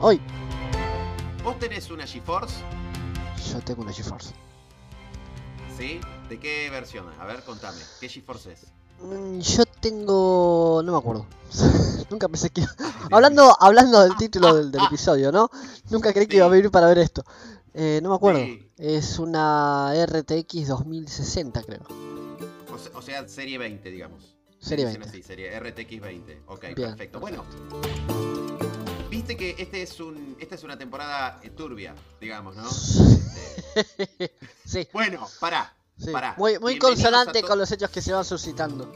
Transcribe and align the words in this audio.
Hoy. 0.00 0.20
¿Vos 1.42 1.58
tenés 1.58 1.90
una 1.90 2.06
GeForce? 2.06 2.56
Yo 3.52 3.60
tengo 3.60 3.82
una 3.82 3.92
GeForce. 3.92 4.32
¿Sí? 5.76 6.00
¿De 6.28 6.38
qué 6.38 6.68
versión? 6.70 7.06
A 7.20 7.24
ver, 7.26 7.42
contame. 7.44 7.78
¿Qué 8.00 8.08
GeForce 8.08 8.52
es? 8.52 8.66
Mm, 9.02 9.38
Yo 9.40 9.64
tengo. 9.66 10.82
No 10.84 10.92
me 10.92 10.98
acuerdo. 10.98 11.26
Nunca 12.10 12.28
pensé 12.28 12.50
que. 12.50 12.64
hablando, 13.10 13.56
hablando 13.60 14.00
del 14.02 14.16
título 14.16 14.54
del, 14.54 14.70
del 14.70 14.84
episodio, 14.86 15.32
¿no? 15.32 15.50
Nunca 15.90 16.12
creí 16.12 16.26
que 16.26 16.36
iba 16.36 16.46
a 16.46 16.50
venir 16.50 16.70
para 16.70 16.86
ver 16.88 16.98
esto. 16.98 17.24
Eh, 17.74 18.00
no 18.02 18.10
me 18.10 18.16
acuerdo. 18.16 18.40
Sí. 18.40 18.70
Es 18.76 19.18
una 19.18 19.92
RTX 20.06 20.68
2060, 20.68 21.62
creo. 21.62 21.80
O 22.72 22.78
se- 22.78 22.90
o 22.94 23.02
sea, 23.02 23.26
serie 23.28 23.58
20, 23.58 23.90
digamos. 23.90 24.36
Serie 24.60 24.86
Dicen 24.86 25.02
20. 25.02 25.16
así, 25.18 25.22
serie 25.26 25.58
RTX 25.60 26.00
20. 26.00 26.42
Ok, 26.48 26.60
Bien. 26.74 26.74
perfecto. 26.90 27.20
Bueno, 27.20 27.44
viste 29.18 29.36
que 29.36 29.56
este 29.58 29.82
es 29.82 29.98
un, 29.98 30.36
esta 30.38 30.54
es 30.54 30.62
una 30.62 30.78
temporada 30.78 31.40
eh, 31.42 31.50
turbia, 31.50 31.92
digamos, 32.20 32.54
¿no? 32.54 32.68
Este, 32.68 34.32
sí, 34.64 34.86
bueno, 34.92 35.26
pará. 35.40 35.74
sí. 35.98 36.12
pará. 36.12 36.36
Muy, 36.38 36.60
muy 36.60 36.78
consonante 36.78 37.42
con 37.42 37.58
los 37.58 37.70
hechos 37.72 37.90
que 37.90 38.00
se 38.00 38.12
van 38.12 38.24
suscitando. 38.24 38.92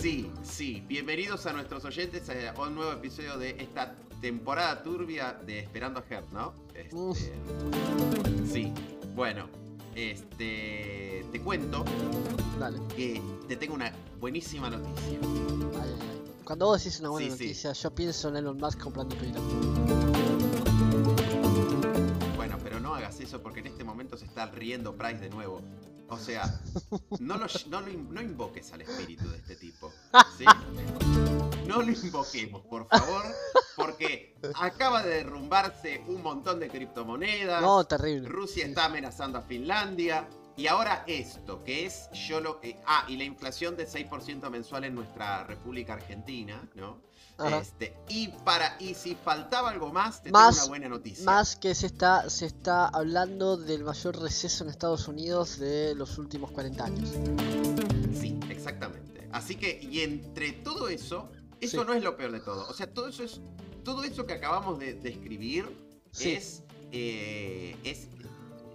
Sí, 0.00 0.30
sí. 0.44 0.84
Bienvenidos 0.86 1.44
a 1.46 1.52
nuestros 1.52 1.84
oyentes 1.84 2.30
a 2.30 2.60
un 2.60 2.76
nuevo 2.76 2.92
episodio 2.92 3.36
de 3.36 3.56
esta 3.58 3.96
temporada 4.20 4.80
turbia 4.84 5.32
de 5.44 5.58
Esperando 5.58 5.98
a 5.98 6.04
Her, 6.08 6.22
¿no? 6.32 6.54
Este, 6.72 7.32
sí. 8.48 8.72
Bueno, 9.16 9.48
este 9.96 11.26
te 11.32 11.40
cuento 11.40 11.84
Dale. 12.60 12.78
que 12.94 13.20
te 13.48 13.56
tengo 13.56 13.74
una 13.74 13.92
buenísima 14.20 14.70
noticia. 14.70 15.18
Ay. 15.82 16.11
Cuando 16.44 16.66
vos 16.66 16.82
decís 16.82 17.00
una 17.00 17.10
buena 17.10 17.30
Sí, 17.30 17.36
sí. 17.38 17.44
noticia, 17.44 17.72
yo 17.72 17.94
pienso 17.94 18.28
en 18.28 18.36
Elon 18.36 18.56
Musk 18.56 18.80
comprando 18.80 19.14
Twitter. 19.16 19.40
Bueno, 22.36 22.58
pero 22.62 22.80
no 22.80 22.94
hagas 22.94 23.20
eso 23.20 23.40
porque 23.42 23.60
en 23.60 23.66
este 23.68 23.84
momento 23.84 24.16
se 24.16 24.24
está 24.24 24.46
riendo 24.46 24.96
Price 24.96 25.18
de 25.20 25.30
nuevo. 25.30 25.60
O 26.08 26.18
sea, 26.18 26.60
no, 27.20 27.38
lo, 27.38 27.46
no, 27.68 27.80
lo 27.80 27.92
no 27.92 28.20
invoques 28.20 28.72
al 28.72 28.82
espíritu 28.82 29.28
de 29.30 29.38
este 29.38 29.56
tipo. 29.56 29.90
¿sí? 30.38 30.44
No 31.66 31.80
lo 31.80 31.90
invoquemos, 31.90 32.62
por 32.66 32.86
favor, 32.88 33.24
porque 33.76 34.34
acaba 34.60 35.02
de 35.02 35.10
derrumbarse 35.16 36.02
un 36.08 36.22
montón 36.22 36.60
de 36.60 36.68
criptomonedas. 36.68 37.62
No, 37.62 37.84
terrible. 37.84 38.28
Rusia 38.28 38.64
Sí. 38.64 38.70
está 38.70 38.86
amenazando 38.86 39.38
a 39.38 39.42
Finlandia. 39.42 40.28
Y 40.56 40.66
ahora 40.66 41.04
esto, 41.06 41.64
que 41.64 41.86
es 41.86 42.08
yo 42.12 42.40
lo. 42.40 42.60
eh, 42.62 42.76
ah, 42.86 43.04
y 43.08 43.16
la 43.16 43.24
inflación 43.24 43.76
de 43.76 43.86
6% 43.88 44.50
mensual 44.50 44.84
en 44.84 44.94
nuestra 44.94 45.44
República 45.44 45.94
Argentina, 45.94 46.68
¿no? 46.74 47.00
Ajá. 47.38 47.58
Este, 47.58 47.94
y 48.08 48.28
para 48.44 48.76
y 48.78 48.94
si 48.94 49.14
faltaba 49.14 49.70
algo 49.70 49.90
más, 49.90 50.22
te 50.22 50.30
Más- 50.30 50.54
tengo 50.56 50.64
una 50.66 50.68
buena 50.68 50.88
noticia. 50.90 51.24
Más 51.24 51.56
que 51.56 51.74
se 51.74 51.86
está, 51.86 52.28
se 52.28 52.44
está 52.46 52.86
hablando 52.88 53.56
del 53.56 53.82
mayor 53.84 54.20
receso 54.20 54.64
en 54.64 54.70
Estados 54.70 55.08
Unidos 55.08 55.58
de 55.58 55.94
los 55.94 56.18
últimos 56.18 56.50
40 56.50 56.84
años. 56.84 57.08
Sí, 58.20 58.38
exactamente. 58.50 59.28
Así 59.32 59.56
que, 59.56 59.80
y 59.82 60.00
entre 60.00 60.52
todo 60.52 60.88
eso, 60.88 61.30
eso 61.60 61.80
Sí. 61.80 61.86
no 61.86 61.94
es 61.94 62.02
lo 62.02 62.16
peor 62.18 62.32
de 62.32 62.40
todo. 62.40 62.68
O 62.68 62.74
sea, 62.74 62.92
todo 62.92 63.08
eso 63.08 63.24
es. 63.24 63.40
Todo 63.84 64.04
eso 64.04 64.26
que 64.26 64.34
acabamos 64.34 64.78
de 64.78 64.94
describir 64.94 65.66
Sí. 66.12 66.32
es. 66.32 66.62
eh, 66.94 67.74
es 67.84 68.08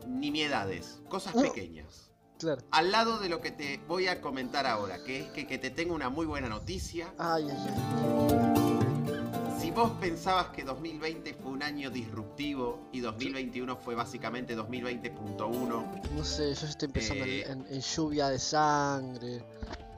nimiedades, 0.07 0.99
cosas 1.09 1.33
pequeñas. 1.35 2.11
Claro. 2.39 2.61
Al 2.71 2.91
lado 2.91 3.17
de 3.19 3.29
lo 3.29 3.41
que 3.41 3.49
te 3.51 3.79
voy 3.87 4.07
a 4.07 4.21
comentar 4.21 4.67
ahora, 4.67 5.03
que 5.03 5.21
es 5.21 5.27
que, 5.31 5.47
que 5.47 5.57
te 5.57 5.71
tengo 5.71 5.95
una 5.95 6.09
muy 6.09 6.25
buena 6.27 6.47
noticia. 6.49 7.11
Ay, 7.17 7.47
ay, 7.49 7.57
ay. 7.67 9.59
Si 9.59 9.71
vos 9.71 9.91
pensabas 9.99 10.47
que 10.49 10.63
2020 10.63 11.33
fue 11.33 11.51
un 11.51 11.63
año 11.63 11.89
disruptivo 11.89 12.87
y 12.91 12.99
2021 12.99 13.75
fue 13.77 13.95
básicamente 13.95 14.55
2020.1, 14.55 16.11
No 16.15 16.23
sé, 16.23 16.53
yo 16.53 16.67
estoy 16.67 16.89
en- 16.93 17.23
Eh. 17.23 17.45
en, 17.49 17.65
en 17.69 17.81
lluvia 17.81 18.29
de 18.29 18.39
sangre, 18.39 19.43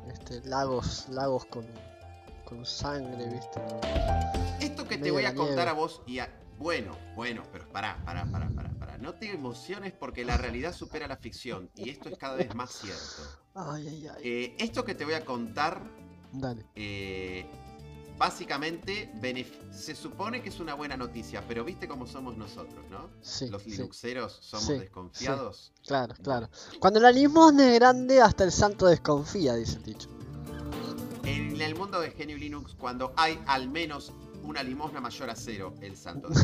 este, 0.09 0.41
lagos, 0.47 1.07
lagos 1.09 1.45
con, 1.45 1.65
con 2.45 2.65
sangre, 2.65 3.25
¿viste? 3.29 3.59
esto 4.61 4.87
que 4.87 4.97
te 4.97 5.11
voy 5.11 5.25
a 5.25 5.35
contar 5.35 5.55
nieve. 5.55 5.69
a 5.71 5.73
vos 5.73 6.01
y 6.07 6.19
a... 6.19 6.29
Bueno, 6.59 6.95
bueno, 7.15 7.41
pero 7.53 7.67
pará, 7.69 7.97
pará, 8.05 8.25
pará, 8.29 8.49
pará, 8.49 8.69
pará. 8.77 8.97
No 8.97 9.13
te 9.13 9.31
emociones 9.31 9.93
porque 9.93 10.25
la 10.25 10.35
realidad 10.37 10.73
supera 10.73 11.07
la 11.07 11.15
ficción 11.15 11.69
y 11.73 11.89
esto 11.89 12.09
es 12.09 12.17
cada 12.17 12.35
vez 12.35 12.53
más 12.53 12.71
cierto. 12.71 13.39
Ay, 13.55 13.87
ay, 13.87 14.07
ay. 14.07 14.21
Eh, 14.23 14.55
esto 14.59 14.83
que 14.83 14.93
te 14.93 15.05
voy 15.05 15.13
a 15.13 15.23
contar, 15.23 15.81
Dale. 16.33 16.65
eh, 16.75 17.45
básicamente, 18.17 19.09
se 19.71 19.95
supone 19.95 20.41
que 20.41 20.49
es 20.49 20.59
una 20.59 20.73
buena 20.73 20.97
noticia, 20.97 21.41
pero 21.47 21.63
viste 21.63 21.87
cómo 21.87 22.05
somos 22.05 22.35
nosotros, 22.35 22.85
¿no? 22.89 23.09
Sí, 23.21 23.47
Los 23.47 23.63
sí, 23.63 23.71
linuxeros 23.71 24.37
somos 24.41 24.65
Sí, 24.67 24.73
desconfiados. 24.73 25.71
claro, 25.87 26.13
claro. 26.21 26.49
Cuando 26.81 26.99
la 26.99 27.11
limosna 27.11 27.69
es 27.71 27.75
grande, 27.79 28.21
hasta 28.21 28.43
el 28.43 28.51
santo 28.51 28.85
desconfía, 28.87 29.55
dice 29.55 29.77
el 29.77 29.83
dicho. 29.83 30.09
En 31.23 31.59
el 31.61 31.75
mundo 31.75 32.01
de 32.01 32.11
Genio 32.11 32.37
Linux, 32.37 32.75
cuando 32.75 33.13
hay 33.15 33.39
al 33.45 33.69
menos 33.69 34.11
una 34.49 34.63
limosna 34.63 34.99
mayor 34.99 35.29
a 35.29 35.35
cero, 35.35 35.73
el 35.81 35.95
santo. 35.95 36.29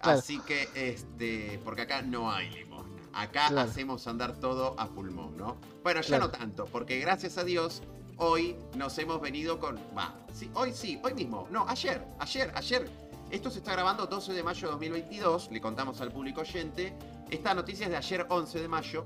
Claro. 0.00 0.18
Así 0.20 0.38
que, 0.46 0.68
este, 0.76 1.60
porque 1.64 1.82
acá 1.82 2.00
no 2.02 2.30
hay 2.30 2.48
limosna. 2.50 3.02
Acá 3.12 3.48
Claro. 3.48 3.68
hacemos 3.68 4.06
andar 4.06 4.36
todo 4.38 4.78
a 4.78 4.86
pulmón, 4.86 5.36
¿no? 5.36 5.56
Bueno, 5.82 6.00
ya 6.02 6.06
Claro. 6.06 6.26
no 6.26 6.30
tanto, 6.30 6.66
porque 6.66 7.00
gracias 7.00 7.36
a 7.36 7.42
Dios, 7.42 7.82
hoy 8.16 8.54
nos 8.76 8.96
hemos 8.98 9.20
venido 9.20 9.58
con. 9.58 9.76
Va, 9.98 10.14
sí, 10.32 10.48
hoy 10.54 10.72
sí, 10.72 11.00
hoy 11.02 11.14
mismo. 11.14 11.48
No, 11.50 11.68
ayer, 11.68 12.06
ayer, 12.20 12.52
ayer. 12.54 12.88
Esto 13.32 13.50
se 13.50 13.58
está 13.58 13.72
grabando 13.72 14.06
12 14.06 14.32
de 14.32 14.42
mayo 14.44 14.68
de 14.68 14.72
2022, 14.72 15.50
le 15.50 15.60
contamos 15.60 16.00
al 16.00 16.12
público 16.12 16.42
oyente. 16.42 16.96
Esta 17.28 17.52
noticia 17.52 17.86
es 17.86 17.90
de 17.90 17.96
ayer 17.96 18.26
11 18.28 18.60
de 18.60 18.68
mayo. 18.68 19.04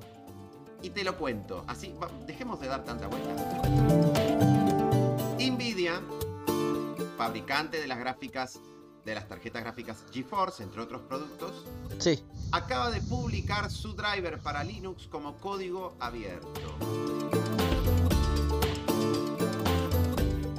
Y 0.82 0.90
te 0.90 1.02
lo 1.02 1.16
cuento. 1.16 1.64
Así, 1.66 1.94
va, 2.00 2.08
dejemos 2.26 2.60
de 2.60 2.66
dar 2.68 2.84
tanta 2.84 3.06
vuelta. 3.08 3.32
Nvidia, 5.40 6.00
fabricante 7.16 7.80
de 7.80 7.86
las 7.86 7.98
gráficas, 7.98 8.60
de 9.04 9.14
las 9.14 9.28
tarjetas 9.28 9.62
gráficas 9.62 10.04
GeForce, 10.12 10.62
entre 10.62 10.80
otros 10.82 11.02
productos, 11.02 11.64
Sí, 11.98 12.24
acaba 12.52 12.90
de 12.90 13.00
publicar 13.02 13.70
su 13.70 13.92
driver 13.94 14.40
para 14.40 14.64
Linux 14.64 15.06
como 15.08 15.36
código 15.38 15.94
abierto. 16.00 16.60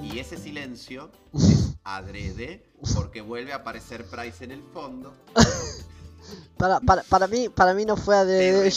Y 0.02 0.20
ese 0.20 0.38
silencio 0.38 1.10
es 1.34 1.76
adrede 1.84 2.64
porque 2.94 3.22
vuelve 3.22 3.52
a 3.54 3.58
aparecer 3.58 4.06
Price 4.06 4.44
en 4.44 4.52
el 4.52 4.62
fondo. 4.74 5.14
para, 6.58 6.80
para, 6.80 7.04
para 7.04 7.28
mí, 7.28 7.50
para 7.50 7.74
mí 7.74 7.86
no 7.86 7.98
fue 7.98 8.16
a 8.16 8.24
de 8.26 8.64
re- 8.64 8.74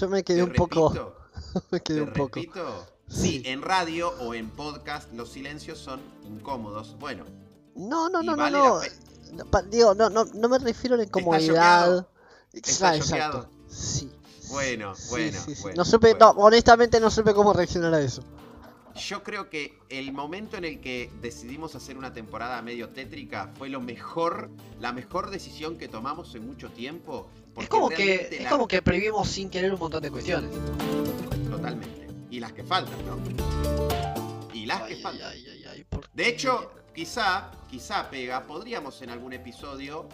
Yo 0.00 0.08
me 0.08 0.24
quedé 0.24 0.42
un 0.42 0.52
poco. 0.52 1.14
Me 1.70 1.80
quedé 1.80 2.02
un 2.02 2.12
poco. 2.12 2.40
repito. 2.40 2.86
Sí. 3.08 3.42
En 3.46 3.62
radio 3.62 4.10
o 4.20 4.34
en 4.34 4.50
podcast 4.50 5.12
los 5.14 5.30
silencios 5.30 5.78
son 5.78 6.00
incómodos. 6.26 6.96
Bueno, 6.98 7.24
No, 7.74 8.08
no, 8.08 8.22
no, 8.22 8.32
no, 8.32 8.36
vale 8.36 8.58
no. 8.58 9.44
pa- 9.50 9.62
Digo, 9.62 9.94
no, 9.94 10.10
no, 10.10 10.24
no 10.26 10.48
me 10.48 10.58
refiero 10.58 10.94
a 10.94 10.98
la 10.98 11.04
incomodidad. 11.04 12.06
¿Está 12.52 12.96
exacto. 12.96 13.48
Sí. 13.68 14.10
Bueno, 14.50 14.94
Sí, 14.94 15.06
bueno, 15.10 15.38
sí, 15.44 15.54
sí. 15.54 15.62
bueno, 15.62 15.76
No 15.76 15.84
supe, 15.84 16.10
bueno. 16.14 16.32
no, 16.34 16.40
honestamente 16.42 17.00
no 17.00 17.10
supe 17.10 17.34
cómo 17.34 17.52
reaccionar 17.52 17.92
a 17.94 18.00
eso. 18.00 18.22
Yo 18.96 19.22
creo 19.22 19.48
que 19.48 19.78
el 19.90 20.12
momento 20.12 20.56
en 20.56 20.64
el 20.64 20.80
que 20.80 21.10
decidimos 21.20 21.74
hacer 21.76 21.96
una 21.96 22.12
temporada 22.12 22.60
medio 22.62 22.88
tétrica 22.88 23.52
fue 23.56 23.68
lo 23.68 23.80
mejor, 23.80 24.50
la 24.80 24.92
mejor 24.92 25.30
decisión 25.30 25.76
que 25.78 25.86
tomamos 25.88 26.34
en 26.34 26.46
mucho 26.46 26.70
tiempo. 26.70 27.28
porque 27.54 27.64
Es 27.64 27.68
como 27.70 27.88
que 27.90 28.28
es 28.32 28.42
la- 28.42 28.50
como 28.50 28.66
que 28.68 28.82
previmos 28.82 29.28
sin 29.28 29.50
querer 29.50 29.72
un 29.74 29.78
montón 29.80 30.02
de 30.02 30.10
cuestiones. 30.10 30.50
Totalmente. 31.50 32.07
Y 32.30 32.40
las 32.40 32.52
que 32.52 32.62
faltan, 32.62 32.98
¿no? 33.06 33.18
Y 34.52 34.66
las 34.66 34.82
que 34.82 34.96
faltan. 34.96 35.30
ay, 35.30 35.46
ay, 35.50 35.64
ay, 35.70 35.84
¿por 35.84 36.08
De 36.10 36.28
hecho, 36.28 36.72
quizá, 36.94 37.50
quizá 37.70 38.10
pega, 38.10 38.44
podríamos 38.44 39.00
en 39.02 39.10
algún 39.10 39.32
episodio 39.32 40.08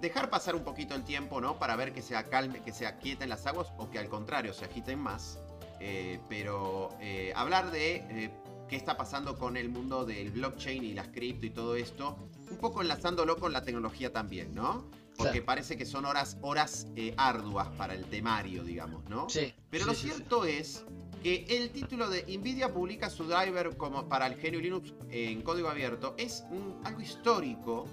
dejar 0.00 0.30
pasar 0.30 0.54
un 0.54 0.62
poquito 0.62 0.94
el 0.94 1.04
tiempo, 1.04 1.40
¿no? 1.40 1.58
Para 1.58 1.74
ver 1.76 1.92
que 1.92 2.02
se 2.02 2.14
acalme, 2.16 2.62
que 2.62 2.72
se 2.72 2.86
aquieten 2.86 3.28
las 3.28 3.46
aguas 3.46 3.68
o 3.76 3.90
que 3.90 3.98
al 3.98 4.08
contrario 4.08 4.52
se 4.52 4.64
agiten 4.64 4.98
más. 5.00 5.38
Eh, 5.80 6.20
pero 6.28 6.90
eh, 7.00 7.32
hablar 7.36 7.70
de 7.70 7.96
eh, 7.96 8.30
qué 8.68 8.76
está 8.76 8.96
pasando 8.96 9.36
con 9.36 9.56
el 9.56 9.68
mundo 9.68 10.04
del 10.04 10.30
blockchain 10.30 10.84
y 10.84 10.92
las 10.92 11.08
cripto 11.08 11.46
y 11.46 11.50
todo 11.50 11.74
esto, 11.76 12.16
un 12.50 12.58
poco 12.58 12.82
enlazándolo 12.82 13.36
con 13.38 13.52
la 13.52 13.62
tecnología 13.62 14.12
también, 14.12 14.54
¿no? 14.54 14.84
Porque 15.16 15.42
parece 15.42 15.76
que 15.76 15.84
son 15.84 16.04
horas, 16.04 16.36
horas 16.42 16.86
eh, 16.94 17.12
arduas 17.16 17.68
para 17.70 17.94
el 17.94 18.04
temario, 18.04 18.62
digamos, 18.62 19.04
¿no? 19.08 19.28
Sí. 19.28 19.52
Pero 19.68 19.84
sí, 19.84 19.90
lo 19.90 19.94
sí. 19.96 20.08
cierto 20.08 20.44
es 20.44 20.84
que 21.22 21.44
el 21.48 21.70
título 21.70 22.08
de 22.08 22.22
Nvidia 22.38 22.72
publica 22.72 23.10
su 23.10 23.24
driver 23.24 23.76
como 23.76 24.08
para 24.08 24.26
el 24.26 24.36
GNU 24.36 24.60
Linux 24.60 24.94
en 25.10 25.42
código 25.42 25.68
abierto 25.68 26.14
es 26.16 26.44
un- 26.50 26.80
algo 26.84 27.00
histórico 27.00 27.86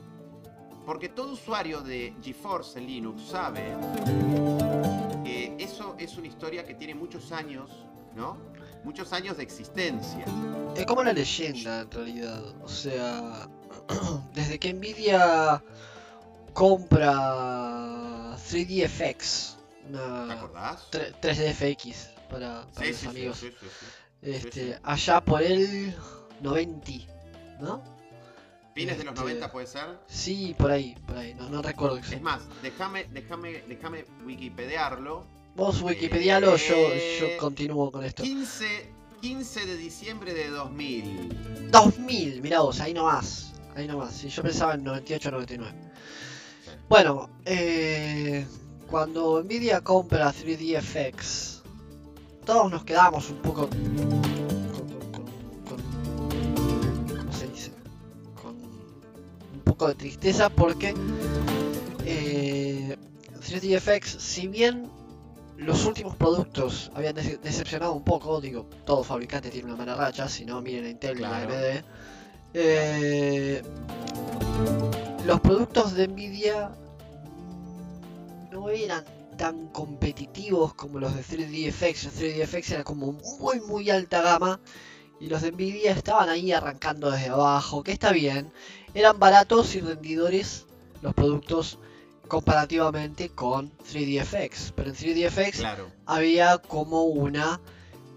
porque 0.86 1.10
todo 1.10 1.34
usuario 1.34 1.82
de 1.82 2.14
GeForce 2.22 2.78
en 2.80 2.88
Linux 2.88 3.24
sabe 3.24 3.62
que 5.24 5.56
eso 5.58 5.96
es 5.98 6.16
una 6.18 6.28
historia 6.28 6.64
que 6.64 6.76
tiene 6.76 6.94
muchos 6.94 7.32
años, 7.32 7.72
¿no? 8.16 8.38
Muchos 8.84 9.12
años 9.14 9.38
de 9.38 9.44
existencia. 9.44 10.24
Es 10.76 10.86
como 10.86 11.02
una 11.02 11.12
leyenda 11.14 11.82
en 11.82 11.92
realidad. 11.92 12.44
O 12.64 12.68
sea, 12.68 13.48
desde 14.36 14.60
que 14.60 14.74
Nvidia 14.74 15.64
compra 16.54 18.36
3DFX, 18.38 19.56
¿Te 19.86 19.90
una 19.90 20.34
acordás? 20.34 20.88
3DFX 20.92 22.10
para, 22.30 22.66
para 22.74 22.86
Sí, 22.86 22.92
los 22.92 23.00
sí, 23.00 23.08
amigos. 23.08 23.38
sí. 23.40 23.52
Este, 24.22 24.80
allá 24.84 25.22
por 25.22 25.42
el 25.42 25.94
90, 26.42 26.92
¿no? 27.60 27.82
Fines 28.74 28.98
de 28.98 29.04
los 29.06 29.14
Este- 29.14 29.22
90 29.22 29.52
puede 29.52 29.68
ser. 29.68 29.86
Sí, 30.08 30.54
por 30.58 30.72
ahí, 30.72 30.96
por 31.08 31.18
ahí, 31.18 31.34
no, 31.36 31.50
no 31.50 31.62
recuerdo 31.62 31.98
Es 31.98 32.22
más, 32.22 32.42
déjame, 32.62 33.06
déjame, 33.12 33.64
déjame 33.68 34.06
wikipediarlo. 34.26 35.26
Vos 35.56 35.82
Wikipedialo, 35.82 36.58
yo, 36.58 36.76
Eh, 36.76 37.18
yo 37.22 37.38
continúo 37.38 37.90
con 37.92 38.04
esto. 38.04 38.24
15, 38.24 38.90
15 39.22 39.66
de 39.66 39.78
diciembre 39.78 40.34
de 40.34 40.50
2000. 40.50 41.70
2000, 41.72 42.42
mirá 42.42 42.60
vos, 42.60 42.82
ahí 42.82 42.94
nomás. 42.94 43.54
Ahí 43.76 43.88
nomás, 43.88 44.14
sí, 44.16 44.28
yo 44.30 44.42
pensaba 44.44 44.74
en 44.74 44.84
98 44.84 45.32
99. 45.32 45.74
Sí. 46.66 46.72
Bueno, 46.90 47.30
eh, 47.46 48.46
cuando 48.90 49.42
Nvidia 49.44 49.80
compra 49.82 50.34
3DFX, 50.34 51.55
todos 52.46 52.72
nos 52.72 52.84
quedamos 52.84 53.30
un 53.30 53.38
poco 53.38 53.70
poco 59.64 59.88
de 59.88 59.96
tristeza 59.96 60.50
porque 60.50 60.94
eh, 62.06 62.98
3DFX, 63.42 64.20
si 64.20 64.48
bien 64.48 64.90
los 65.58 65.86
últimos 65.86 66.16
productos 66.16 66.92
habían 66.96 67.16
dece- 67.16 67.40
decepcionado 67.40 67.94
un 67.94 68.04
poco, 68.04 68.42
digo, 68.42 68.68
todo 68.86 69.04
fabricante 69.04 69.50
tiene 69.50 69.68
una 69.68 69.76
mala 69.78 69.96
racha, 69.96 70.28
si 70.30 70.46
no 70.46 70.62
miren 70.62 70.86
a 70.86 70.90
Intel 70.90 71.20
y 71.20 71.24
a 71.24 71.28
Claro. 71.30 71.54
AMD. 71.54 71.84
eh, 72.54 73.62
los 75.26 75.40
productos 75.42 75.94
de 75.94 76.08
Nvidia 76.08 76.72
no 78.52 78.70
eran 78.70 79.04
tan 79.38 79.68
competitivos 79.70 80.74
como 80.74 81.00
los 81.00 81.14
de 81.16 81.24
3DFX. 81.24 82.06
El 82.22 82.48
3DFX 82.48 82.72
era 82.74 82.84
como 82.84 83.12
muy 83.40 83.60
muy 83.62 83.90
alta 83.90 84.22
gama 84.22 84.60
y 85.20 85.28
los 85.28 85.42
de 85.42 85.52
Nvidia 85.52 85.92
estaban 85.92 86.30
ahí 86.30 86.52
arrancando 86.52 87.10
desde 87.12 87.30
abajo, 87.30 87.84
que 87.84 87.92
está 87.92 88.12
bien. 88.12 88.52
Eran 88.94 89.20
baratos 89.20 89.76
y 89.76 89.82
rendidores 89.82 90.66
los 91.02 91.14
productos 91.14 91.80
comparativamente 92.28 93.30
con 93.30 93.72
3DFX, 93.80 94.74
pero 94.76 94.90
en 94.90 94.96
3DFX 94.96 95.52
Claro. 95.58 95.92
había 96.06 96.58
como 96.58 97.04
una 97.04 97.60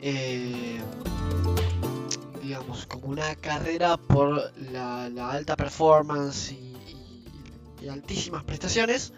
eh, 0.01 0.81
digamos 2.43 2.87
como 2.87 3.09
una 3.09 3.35
carrera 3.37 3.97
por 3.97 4.53
la, 4.73 5.09
la 5.11 5.31
alta 5.31 5.57
performance 5.57 6.53
y, 6.53 6.55
y- 6.87 7.25
y 7.85 7.89
altísimas 7.89 8.45
prestaciones 8.45 9.13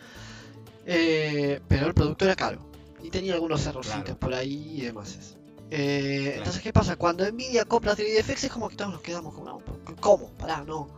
eh, 0.86 1.60
pero 1.68 1.86
el 1.86 1.94
producto 1.94 2.24
era 2.24 2.34
caro 2.36 2.60
y 3.02 3.10
tenía 3.10 3.34
algunos 3.34 3.64
errorcitos 3.66 4.02
Claro. 4.04 4.18
por 4.20 4.34
ahí 4.34 4.76
y 4.78 4.80
demás 4.82 5.36
Eh, 5.70 6.22
Claro. 6.24 6.38
entonces 6.38 6.62
qué 6.62 6.72
pasa 6.72 6.96
cuando 6.96 7.24
Nvidia 7.30 7.64
compra 7.64 7.94
3DFX 7.94 8.44
es 8.44 8.50
como 8.52 8.68
que 8.68 8.76
todos 8.76 8.92
nos 8.92 9.02
quedamos 9.02 9.34
como 9.34 9.46
no, 9.46 9.62
¿cómo? 10.00 10.30
pará 10.38 10.64
no 10.64 10.88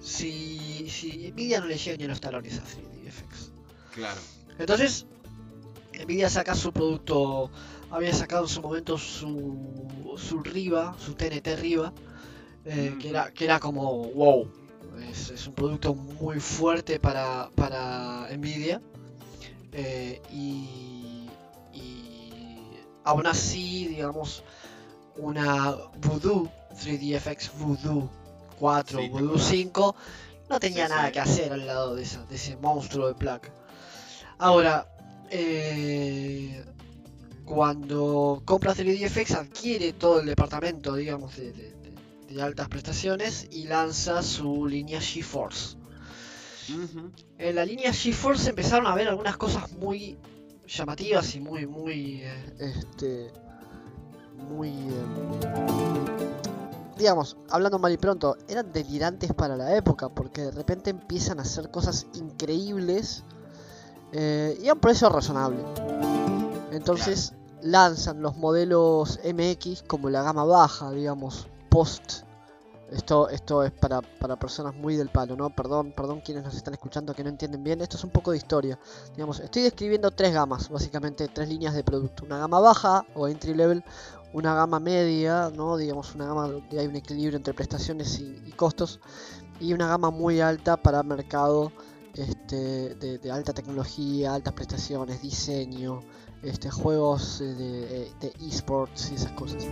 si, 0.00 0.88
si 0.90 1.30
Nvidia 1.32 1.60
no 1.60 1.66
le 1.66 1.76
llega 1.76 1.96
ni 1.96 2.04
a 2.04 2.08
los 2.08 2.20
talones 2.20 2.58
a 2.58 2.62
3DFX 2.62 3.50
Claro. 3.92 4.20
entonces, 4.58 5.06
Nvidia 6.04 6.28
saca 6.28 6.54
su 6.56 6.72
producto, 6.72 7.50
había 7.90 8.12
sacado 8.12 8.42
en 8.44 8.48
su 8.48 8.60
momento 8.60 8.98
su, 8.98 9.86
su 10.16 10.40
Riva, 10.42 10.96
su 10.98 11.14
TNT 11.14 11.56
Riva, 11.56 11.92
eh, 12.64 12.92
Mm. 12.94 12.98
que, 12.98 13.08
era, 13.10 13.30
que 13.30 13.44
era 13.44 13.60
como, 13.60 14.04
wow, 14.08 14.48
es, 15.08 15.30
es 15.30 15.46
un 15.46 15.54
producto 15.54 15.94
muy 15.94 16.40
fuerte 16.40 16.98
para, 16.98 17.48
para 17.54 18.28
Nvidia. 18.36 18.80
Eh, 19.74 20.22
y, 20.32 21.28
y 21.72 22.70
aún 23.04 23.26
así, 23.26 23.88
digamos, 23.88 24.42
una 25.16 25.74
Voodoo, 26.02 26.48
3DFX 26.82 27.50
Voodoo 27.58 28.08
4, 28.58 28.98
Sí, 28.98 29.04
te 29.04 29.10
Voodoo 29.10 29.26
acordás. 29.30 29.48
5, 29.48 29.96
no 30.48 30.60
tenía 30.60 30.86
Sí, 30.86 30.92
nada 30.92 31.06
sí. 31.06 31.12
que 31.12 31.20
hacer 31.20 31.52
al 31.52 31.66
lado 31.66 31.94
de, 31.96 32.02
esa, 32.04 32.24
de 32.26 32.36
ese 32.36 32.56
monstruo 32.56 33.08
de 33.08 33.14
placa. 33.14 33.50
Ahora, 34.38 34.86
eh, 35.30 36.64
cuando 37.44 38.42
compra 38.44 38.74
3DFX 38.74 39.34
adquiere 39.36 39.92
todo 39.92 40.20
el 40.20 40.26
departamento, 40.26 40.94
digamos, 40.96 41.36
de- 41.36 41.52
de 42.28 42.42
altas 42.42 42.68
prestaciones 42.68 43.46
y 43.52 43.64
lanza 43.64 44.22
su 44.22 44.66
línea 44.66 45.00
GeForce. 45.00 45.76
En 47.38 47.54
la 47.54 47.64
línea 47.64 47.92
GeForce 47.92 48.50
empezaron 48.50 48.86
a 48.86 48.94
ver 48.94 49.08
algunas 49.08 49.36
cosas 49.36 49.70
muy 49.72 50.16
llamativas 50.66 51.34
y 51.34 51.40
muy, 51.40 51.66
muy, 51.66 52.22
eh, 52.22 52.54
este, 52.58 53.30
muy, 54.48 54.68
eh, 54.68 55.04
digamos, 56.96 57.36
hablando 57.50 57.78
mal 57.78 57.92
y 57.92 57.96
pronto, 57.96 58.36
eran 58.48 58.72
delirantes 58.72 59.32
para 59.34 59.56
la 59.56 59.76
época 59.76 60.08
porque 60.08 60.42
de 60.42 60.50
repente 60.52 60.90
empiezan 60.90 61.38
a 61.38 61.42
hacer 61.42 61.70
cosas 61.70 62.06
increíbles 62.14 63.24
eh, 64.12 64.58
y 64.62 64.68
a 64.68 64.74
un 64.74 64.80
precio 64.80 65.08
razonable. 65.08 65.58
Entonces 66.72 67.34
lanzan 67.62 68.22
los 68.22 68.36
modelos 68.36 69.18
MX 69.24 69.82
como 69.86 70.10
la 70.10 70.22
gama 70.22 70.44
baja, 70.44 70.90
digamos, 70.92 71.46
post. 71.68 72.24
Esto, 72.90 73.28
esto 73.28 73.64
es 73.64 73.72
para, 73.72 74.00
para 74.02 74.36
personas 74.36 74.74
muy 74.74 74.96
del 74.96 75.08
palo, 75.08 75.36
¿no? 75.36 75.50
Perdón, 75.50 75.92
perdón 75.96 76.20
quienes 76.20 76.44
nos 76.44 76.54
están 76.54 76.74
escuchando 76.74 77.14
que 77.14 77.24
no 77.24 77.30
entienden 77.30 77.64
bien. 77.64 77.80
Esto 77.80 77.96
es 77.96 78.04
un 78.04 78.10
poco 78.10 78.30
de 78.30 78.36
historia. 78.36 78.78
Digamos, 79.14 79.40
estoy 79.40 79.62
describiendo 79.62 80.10
tres 80.10 80.32
gamas, 80.32 80.68
básicamente 80.68 81.28
tres 81.28 81.48
líneas 81.48 81.74
de 81.74 81.82
producto. 81.82 82.24
Una 82.24 82.38
gama 82.38 82.60
baja 82.60 83.04
o 83.14 83.26
entry 83.26 83.54
level, 83.54 83.82
una 84.32 84.54
gama 84.54 84.78
media, 84.80 85.50
¿no? 85.54 85.76
Digamos, 85.76 86.14
una 86.14 86.26
gama 86.26 86.48
donde 86.48 86.78
hay 86.78 86.86
un 86.86 86.96
equilibrio 86.96 87.36
entre 87.36 87.54
prestaciones 87.54 88.18
y, 88.20 88.42
y 88.46 88.52
costos. 88.52 89.00
Y 89.60 89.72
una 89.72 89.88
gama 89.88 90.10
muy 90.10 90.40
alta 90.40 90.76
para 90.76 91.02
mercado 91.02 91.72
este, 92.14 92.94
de, 92.94 93.18
de 93.18 93.30
alta 93.30 93.52
tecnología, 93.52 94.34
altas 94.34 94.52
prestaciones, 94.52 95.22
diseño, 95.22 96.00
este, 96.42 96.70
juegos 96.70 97.40
eh, 97.40 97.44
de, 97.44 98.02
eh, 98.02 98.12
de 98.20 98.32
esports 98.46 99.10
y 99.10 99.14
esas 99.14 99.32
cosas. 99.32 99.64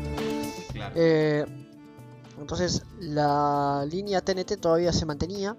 Claro. 0.73 0.95
Eh, 0.97 1.69
entonces 2.43 2.83
la 3.01 3.87
línea 3.91 4.21
TNT 4.21 4.61
todavía 4.61 4.93
se 4.93 5.07
mantenía, 5.07 5.57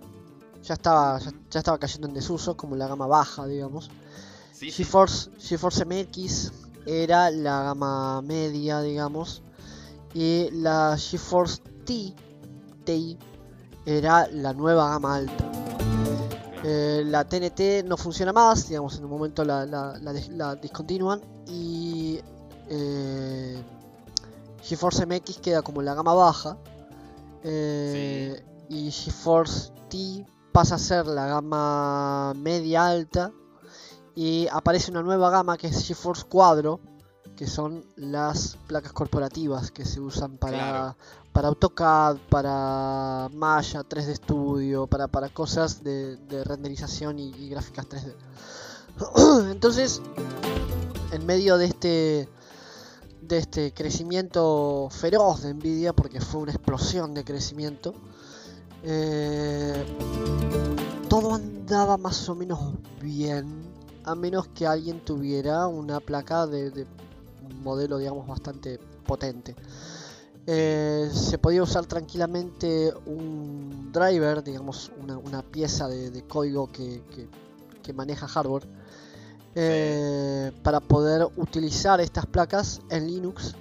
ya 0.62 0.76
estaba, 0.76 1.20
ya, 1.20 1.32
ya 1.50 1.60
estaba 1.60 1.78
cayendo 1.78 2.08
en 2.08 2.14
desuso 2.14 2.56
como 2.56 2.76
la 2.76 2.88
gama 2.88 3.08
baja, 3.08 3.46
digamos. 3.48 3.90
sí. 4.52 4.72
GeForce, 4.72 5.32
GeForce 5.40 5.86
MX 5.86 6.52
era 6.86 7.32
la 7.32 7.64
gama 7.64 8.22
media, 8.22 8.82
digamos, 8.82 9.42
y 10.14 10.50
la 10.52 10.98
GeForce 10.98 11.62
T, 11.86 12.14
TI 12.86 13.18
era 13.86 14.28
la 14.28 14.54
nueva 14.54 14.90
gama 14.90 15.16
alta. 15.16 15.52
Eh, 16.66 17.04
la 17.06 17.28
TNT 17.28 17.84
no 17.86 17.98
funciona 17.98 18.32
más, 18.32 18.70
digamos, 18.70 18.98
en 18.98 19.04
un 19.04 19.10
momento 19.10 19.44
la, 19.44 19.66
la, 19.66 19.98
la 20.00 20.14
la 20.32 20.56
discontinúan 20.56 21.22
y 21.48 22.20
eh, 22.70 23.62
GeForce 24.62 25.06
MX 25.06 25.40
queda 25.40 25.62
como 25.62 25.82
la 25.82 25.94
gama 25.94 26.14
baja 26.14 26.58
eh, 27.44 28.44
y 28.70 28.92
GeForce 28.92 29.72
T 29.90 30.26
pasa 30.52 30.76
a 30.76 30.80
ser 30.80 31.06
la 31.08 31.28
gama 31.28 32.34
media 32.36 32.88
alta 32.88 33.32
y 34.16 34.48
aparece 34.52 34.92
una 34.92 35.02
nueva 35.02 35.30
gama 35.30 35.58
que 35.58 35.68
es 35.68 35.86
GeForce 35.88 36.26
Quadro 36.26 36.80
que 37.36 37.48
son 37.48 37.84
las 37.96 38.58
placas 38.68 38.94
corporativas 38.94 39.72
que 39.72 39.86
se 39.86 40.00
usan 40.00 40.38
para, 40.38 40.58
Claro. 40.58 40.98
para 41.32 41.48
AutoCAD, 41.48 42.18
para 42.30 43.28
Maya 43.34 43.82
3D 43.82 44.16
Studio, 44.18 44.86
para, 44.86 45.08
para 45.08 45.30
cosas 45.30 45.84
de, 45.84 46.18
de 46.18 46.44
renderización 46.44 47.18
y, 47.18 47.30
y 47.36 47.50
gráficas 47.50 47.88
3D. 47.90 48.14
Entonces, 49.52 50.00
en 51.12 51.26
medio 51.26 51.58
de 51.58 51.66
este 51.66 52.30
de 53.28 53.38
este 53.38 53.74
crecimiento 53.74 54.90
feroz 54.92 55.42
de 55.44 55.54
Nvidia, 55.54 55.94
porque 55.94 56.20
fue 56.20 56.42
una 56.42 56.52
explosión 56.52 57.14
de 57.14 57.24
crecimiento, 57.24 57.94
eh, 58.84 59.86
todo 61.10 61.34
andaba 61.34 61.98
más 61.98 62.28
o 62.30 62.36
menos 62.36 62.60
bien, 63.02 63.64
a 64.04 64.16
menos 64.16 64.48
que 64.50 64.68
alguien 64.68 65.00
tuviera 65.00 65.68
una 65.68 66.00
placa 66.00 66.46
de, 66.48 66.72
de 66.72 66.86
un 67.50 67.64
modelo, 67.64 67.98
digamos, 67.98 68.28
bastante 68.28 68.80
potente. 69.06 69.56
Eh, 70.46 71.10
se 71.14 71.38
podía 71.38 71.64
usar 71.64 71.86
tranquilamente 71.86 72.94
un 73.06 73.92
driver, 73.94 74.44
digamos, 74.44 74.92
una, 75.02 75.18
una 75.18 75.42
pieza 75.42 75.88
de, 75.88 76.24
código 76.24 76.70
que- 76.70 77.02
que 77.82 77.94
maneja 77.94 78.28
hardware, 78.28 78.68
eh, 79.56 80.52
para 80.64 80.80
poder 80.80 81.28
utilizar 81.38 82.02
estas 82.02 82.26
placas 82.26 82.82
en 82.90 83.08
Linux, 83.08 83.56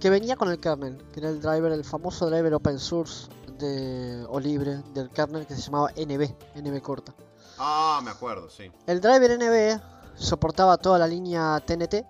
que 0.00 0.10
venía 0.10 0.36
con 0.36 0.50
el 0.50 0.60
kernel, 0.60 0.98
que 1.12 1.20
era 1.20 1.30
el 1.30 1.40
driver, 1.40 1.72
el 1.72 1.84
famoso 1.84 2.26
driver 2.26 2.54
open 2.54 2.78
source 2.78 3.28
de, 3.58 4.26
o 4.28 4.38
libre 4.38 4.82
del 4.92 5.10
kernel 5.10 5.46
que 5.46 5.54
se 5.54 5.62
llamaba 5.62 5.90
NB, 5.96 6.62
NB 6.62 6.82
corta. 6.82 7.14
Ah, 7.58 8.00
me 8.04 8.10
acuerdo, 8.10 8.50
sí. 8.50 8.70
El 8.86 9.00
driver 9.00 9.38
NB 9.38 9.80
soportaba 10.16 10.76
toda 10.76 10.98
la 10.98 11.06
línea 11.06 11.62
TNT 11.64 12.04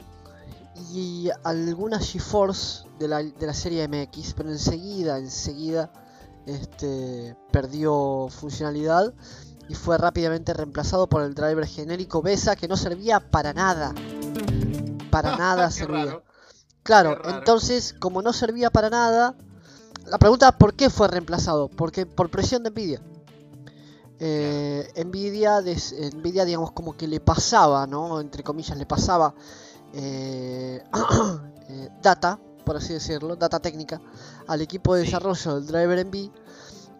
y 0.92 1.30
algunas 1.44 2.10
GeForce 2.10 2.86
de 2.98 3.08
la, 3.08 3.22
de 3.22 3.46
la 3.46 3.54
serie 3.54 3.86
MX, 3.88 4.34
pero 4.34 4.50
enseguida, 4.50 5.18
enseguida 5.18 5.90
este, 6.46 7.36
perdió 7.50 8.28
funcionalidad 8.30 9.12
y 9.68 9.74
fue 9.74 9.98
rápidamente 9.98 10.52
reemplazado 10.54 11.08
por 11.08 11.22
el 11.22 11.34
driver 11.34 11.66
genérico 11.66 12.22
BESA 12.22 12.56
que 12.56 12.68
no 12.68 12.76
servía 12.76 13.20
para 13.20 13.52
nada. 13.52 13.92
Para 15.10 15.36
nada 15.38 15.70
servía. 15.70 16.04
raro. 16.06 16.22
Claro, 16.82 17.18
entonces, 17.24 17.94
como 17.98 18.22
no 18.22 18.32
servía 18.32 18.70
para 18.70 18.90
nada, 18.90 19.34
la 20.06 20.18
pregunta 20.18 20.52
¿por 20.56 20.74
qué 20.74 20.88
fue 20.88 21.08
reemplazado? 21.08 21.68
Porque 21.68 22.06
por 22.06 22.30
presión 22.30 22.62
de 22.62 22.70
Nvidia. 22.70 23.00
Eh, 24.18 24.88
Nvidia, 25.04 25.60
des- 25.62 25.94
Nvidia, 26.14 26.44
digamos, 26.44 26.70
como 26.72 26.96
que 26.96 27.06
le 27.08 27.20
pasaba, 27.20 27.86
¿no? 27.86 28.20
Entre 28.20 28.42
comillas, 28.42 28.78
le 28.78 28.86
pasaba 28.86 29.34
eh, 29.92 30.82
eh, 31.68 31.88
data, 32.02 32.38
por 32.64 32.76
así 32.76 32.92
decirlo, 32.94 33.36
data 33.36 33.60
técnica, 33.60 34.00
al 34.46 34.60
equipo 34.62 34.94
de 34.94 35.00
Sí. 35.02 35.06
desarrollo 35.06 35.56
del 35.56 35.66
driver 35.66 35.98
NV. 35.98 36.30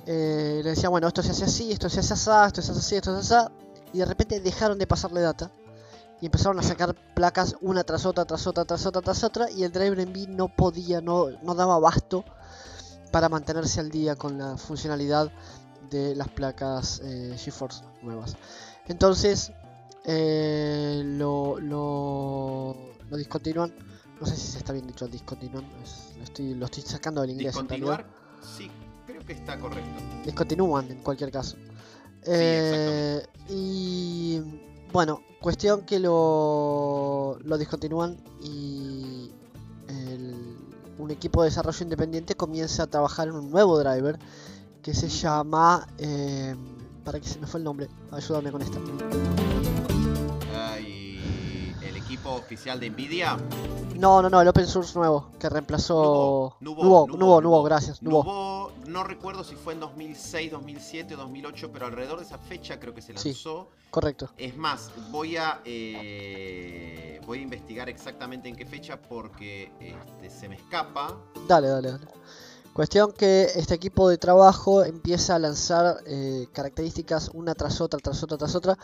Eh, 0.07 0.61
le 0.63 0.71
decía, 0.71 0.89
bueno, 0.89 1.09
esto 1.09 1.23
se 1.23 1.33
hace 1.33 1.45
así, 1.45 1.73
esto 1.73 1.89
se 1.89 2.01
hace 2.01 2.15
así, 2.15 2.31
esto 2.47 2.63
se 2.63 2.71
hace 2.71 2.79
así, 2.81 2.97
esto 2.97 3.13
se 3.13 3.19
hace 3.21 3.35
así. 3.35 3.53
Y 3.93 3.99
de 3.99 4.05
repente 4.05 4.41
dejaron 4.41 4.79
de 4.79 4.87
pasarle 4.87 5.21
data 5.21 5.51
y 6.21 6.27
empezaron 6.27 6.59
a 6.59 6.63
sacar 6.63 6.95
placas 7.15 7.57
una 7.61 7.85
tras 7.85 8.07
otra, 8.07 8.25
tras 8.25 8.47
otra, 8.47 8.65
tras 8.65 8.87
otra, 8.87 9.03
tras 9.03 9.25
otra, 9.25 9.51
y 9.51 9.65
el 9.65 9.73
driver 9.73 9.99
NV 10.01 10.29
no 10.29 10.49
podía, 10.49 11.01
no, 11.01 11.27
no 11.43 11.55
daba 11.55 11.75
abasto 11.75 12.25
para 13.11 13.29
mantenerse 13.29 13.81
al 13.81 13.91
día 13.91 14.17
con 14.17 14.39
la 14.39 14.57
funcionalidad 14.57 15.31
de 15.91 16.15
las 16.17 16.29
placas 16.29 17.01
eh, 17.05 17.35
GeForce 17.39 17.83
nuevas. 18.03 18.37
Entonces 18.89 19.53
eh, 20.05 21.03
lo, 21.05 21.59
lo, 21.61 22.77
lo 23.09 23.17
discontinúan. 23.17 23.75
No 24.21 24.27
sé 24.27 24.37
si 24.37 24.47
se 24.53 24.59
está 24.59 24.73
bien 24.73 24.87
dicho 24.87 25.07
discontinúan. 25.09 25.65
es- 25.83 26.15
lo, 26.17 26.25
estoy, 26.25 26.55
lo 26.55 26.65
estoy 26.67 26.83
sacando 26.83 27.21
del 27.21 27.31
inglés. 27.31 27.53
Discontinuar, 27.53 28.07
sí, 28.57 28.71
que 29.27 29.33
está 29.33 29.59
correcto. 29.59 29.91
Discontinúan 30.25 30.91
en 30.91 30.99
cualquier 31.03 31.31
caso. 31.31 31.57
Eh, 32.25 33.25
y 33.49 34.41
bueno, 34.93 35.21
cuestión 35.41 35.83
que 35.83 35.99
lo, 35.99 37.39
lo 37.45 37.59
discontinúan 37.59 38.17
y 38.43 39.31
el- 39.89 40.57
un 40.99 41.11
equipo 41.11 41.43
de 41.43 41.51
desarrollo 41.51 41.83
independiente 41.83 42.35
comienza 42.35 42.85
a 42.85 42.87
trabajar 42.87 43.29
en 43.29 43.35
un 43.35 43.51
nuevo 43.51 43.79
driver 43.79 44.19
que 44.83 44.95
se 44.95 45.09
llama... 45.09 45.87
eh, 45.99 46.55
para 47.05 47.21
que 47.21 47.29
se 47.29 47.39
me 47.39 47.47
fue 47.47 47.59
el 47.61 47.65
nombre, 47.65 47.89
ayúdame 48.11 48.51
con 48.51 48.63
esta. 48.63 48.81
Equipo 52.27 52.35
oficial 52.41 52.81
de 52.81 52.91
Nvidia. 52.91 53.37
No, 53.95 54.21
no, 54.21 54.29
no, 54.29 54.41
el 54.43 54.49
open 54.49 54.67
source 54.67 54.99
nuevo 54.99 55.31
que 55.39 55.49
reemplazó... 55.49 56.57
Nubo, 56.61 56.83
Nubo, 56.83 57.07
Nubo, 57.17 57.41
Nubo, 57.41 57.63
gracias. 57.63 58.03
Nubo. 58.03 58.73
No 58.87 59.05
recuerdo 59.05 59.45
si 59.45 59.55
fue 59.55 59.75
en 59.75 59.81
2006, 59.81 60.51
2007 60.51 61.15
o 61.15 61.19
2008, 61.19 61.71
pero 61.73 61.87
alrededor 61.87 62.19
de 62.19 62.25
esa 62.25 62.39
fecha 62.39 62.81
creo 62.81 62.93
que 62.95 63.01
se 63.01 63.17
Sí. 63.17 63.29
lanzó. 63.29 63.69
Correcto. 63.91 64.31
Es 64.37 64.57
más, 64.57 64.91
voy 65.13 65.37
a 65.37 65.61
eh, 65.65 67.21
voy 67.27 67.39
a 67.39 67.43
investigar 67.43 67.89
exactamente 67.89 68.49
en 68.49 68.57
qué 68.57 68.67
fecha 68.67 69.01
porque 69.01 69.71
este, 69.81 70.29
se 70.29 70.49
me 70.49 70.57
escapa. 70.57 71.17
Dale, 71.47 71.69
dale, 71.69 71.93
dale. 71.93 72.07
Cuestión 72.73 73.13
que 73.13 73.45
este 73.55 73.75
equipo 73.75 74.09
de 74.09 74.19
trabajo 74.19 74.85
empieza 74.85 75.37
a 75.37 75.39
lanzar 75.39 75.99
eh, 76.07 76.49
características 76.53 77.31
una 77.33 77.55
tras 77.55 77.81
otra, 77.81 78.01
tras 78.01 78.23
otra, 78.23 78.37
tras 78.37 78.55
otra, 78.55 78.77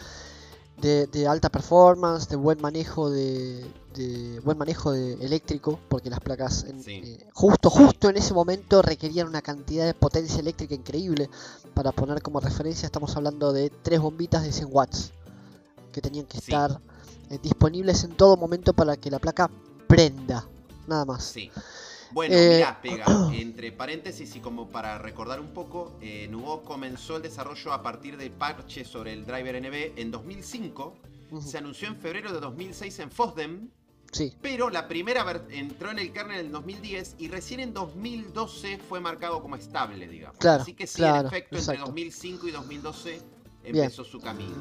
de, 0.80 1.06
de 1.06 1.26
alta 1.28 1.48
performance, 1.48 2.28
de 2.28 2.36
buen 2.36 2.60
manejo 2.60 3.10
de, 3.10 3.64
de 3.94 4.40
buen 4.40 4.58
manejo 4.58 4.90
de 4.92 5.14
eléctrico, 5.24 5.78
porque 5.88 6.10
las 6.10 6.20
placas 6.20 6.64
en- 6.64 6.82
Sí. 6.82 7.00
eh, 7.04 7.28
justo, 7.34 7.70
justo 7.70 8.08
en 8.08 8.16
ese 8.16 8.34
momento 8.34 8.82
requerían 8.82 9.28
una 9.28 9.42
cantidad 9.42 9.86
de 9.86 9.94
potencia 9.94 10.40
eléctrica 10.40 10.74
increíble. 10.74 11.28
Para 11.74 11.92
poner 11.92 12.20
como 12.22 12.40
referencia, 12.40 12.86
estamos 12.86 13.14
hablando 13.16 13.52
de 13.52 13.70
tres 13.70 14.00
bombitas 14.00 14.42
de 14.42 14.52
100 14.52 14.68
watts 14.72 15.12
que 15.92 16.00
tenían 16.00 16.26
que 16.26 16.38
Sí. 16.38 16.44
estar 16.52 16.80
eh, 17.30 17.38
disponibles 17.42 18.02
en 18.04 18.16
todo 18.16 18.36
momento 18.36 18.72
para 18.72 18.96
que 18.96 19.10
la 19.10 19.18
placa 19.18 19.50
prenda, 19.86 20.46
nada 20.86 21.04
más. 21.04 21.22
Sí. 21.24 21.50
Bueno, 22.12 22.34
Eh, 22.36 22.56
mirá, 22.56 22.80
pega, 22.82 23.04
entre 23.32 23.72
paréntesis 23.72 24.34
y 24.36 24.40
como 24.40 24.68
para 24.68 24.98
recordar 24.98 25.40
un 25.40 25.48
poco, 25.54 25.96
eh, 26.00 26.28
Nubo 26.30 26.62
comenzó 26.62 27.16
el 27.16 27.22
desarrollo 27.22 27.72
a 27.72 27.82
partir 27.82 28.16
del 28.16 28.30
parche 28.30 28.84
sobre 28.84 29.12
el 29.12 29.24
driver 29.24 29.56
NB 29.60 29.98
en 29.98 30.10
2005. 30.10 30.94
Ujú, 31.30 31.42
Se 31.42 31.58
anunció 31.58 31.88
en 31.88 31.96
febrero 31.96 32.32
de 32.32 32.40
2006 32.40 32.98
en 32.98 33.10
FOSDEM, 33.10 33.68
Sí. 34.12 34.36
pero 34.42 34.68
la 34.68 34.88
primera 34.88 35.24
entró 35.48 35.90
en 35.90 35.98
el 35.98 36.12
kernel 36.12 36.40
en 36.46 36.52
2010 36.52 37.14
y 37.18 37.28
recién 37.28 37.60
en 37.60 37.72
2012 37.72 38.78
fue 38.86 39.00
marcado 39.00 39.40
como 39.40 39.56
estable, 39.56 40.06
digamos. 40.06 40.36
Claro, 40.36 40.62
Así 40.62 40.74
que 40.74 40.86
sí, 40.86 40.96
claro, 40.96 41.20
en 41.20 41.26
efecto, 41.28 41.56
entre 41.56 41.74
exacto. 41.74 41.86
2005 41.86 42.48
y 42.48 42.50
2012 42.50 43.22
Bien. 43.62 43.76
empezó 43.84 44.04
su 44.04 44.20
camino. 44.20 44.52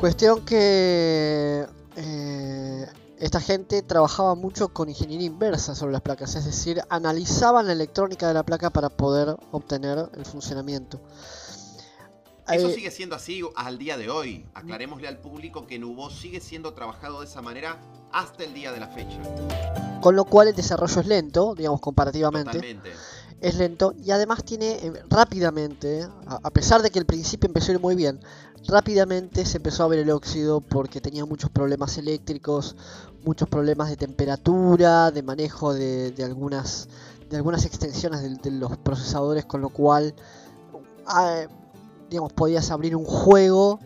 Cuestión 0.00 0.42
que 0.46 1.66
eh, 1.96 2.86
esta 3.18 3.40
gente 3.40 3.82
trabajaba 3.82 4.34
mucho 4.34 4.68
con 4.68 4.88
ingeniería 4.88 5.26
inversa 5.26 5.74
sobre 5.74 5.92
las 5.92 6.02
placas, 6.02 6.34
es 6.36 6.44
decir, 6.44 6.82
analizaban 6.88 7.66
la 7.66 7.72
electrónica 7.72 8.28
de 8.28 8.34
la 8.34 8.42
placa 8.44 8.70
para 8.70 8.88
poder 8.90 9.36
obtener 9.52 10.10
el 10.14 10.24
funcionamiento. 10.26 11.00
Eso 12.48 12.68
Eh, 12.68 12.74
sigue 12.74 12.90
siendo 12.92 13.16
así 13.16 13.42
al 13.56 13.76
día 13.78 13.96
de 13.96 14.08
hoy. 14.08 14.46
Aclarémosle 14.54 15.08
al 15.08 15.18
público 15.18 15.66
que 15.66 15.78
Nubo 15.80 16.10
sigue 16.10 16.40
siendo 16.40 16.74
trabajado 16.74 17.20
de 17.20 17.26
esa 17.26 17.42
manera 17.42 17.78
hasta 18.12 18.44
el 18.44 18.54
día 18.54 18.70
de 18.72 18.78
la 18.80 18.88
fecha. 18.88 19.18
con 20.00 20.14
lo 20.14 20.24
cual 20.24 20.46
el 20.48 20.54
desarrollo 20.54 21.00
es 21.00 21.06
lento, 21.08 21.54
digamos 21.56 21.80
comparativamente, 21.80 22.52
Totalmente. 22.52 22.92
es 23.40 23.54
lento 23.56 23.92
y 23.98 24.12
además 24.12 24.44
tiene 24.44 24.72
eh, 24.74 24.92
rápidamente, 25.08 26.06
a, 26.26 26.38
a 26.44 26.50
pesar 26.50 26.82
de 26.82 26.90
que 26.90 27.00
al 27.00 27.06
principio 27.06 27.48
empezó 27.48 27.72
a 27.72 27.74
ir 27.74 27.80
muy 27.80 27.96
bien, 27.96 28.20
rápidamente 28.68 29.44
se 29.44 29.58
empezó 29.58 29.84
a 29.84 29.88
ver 29.88 30.00
el 30.00 30.10
óxido 30.10 30.60
porque 30.60 31.00
tenía 31.00 31.24
muchos 31.24 31.50
problemas 31.50 31.98
eléctricos, 31.98 32.76
muchos 33.24 33.48
problemas 33.48 33.88
de 33.88 33.96
temperatura, 33.96 35.10
de 35.10 35.22
manejo 35.22 35.74
de, 35.74 36.10
de 36.12 36.24
algunas 36.24 36.88
de 37.28 37.36
algunas 37.36 37.64
extensiones 37.64 38.22
de, 38.22 38.36
de 38.36 38.56
los 38.56 38.76
procesadores, 38.78 39.44
con 39.46 39.60
lo 39.60 39.70
cual 39.70 40.14
ah, 41.06 41.42
digamos 42.08 42.32
podías 42.32 42.70
abrir 42.70 42.94
un 42.94 43.04
juego 43.04 43.80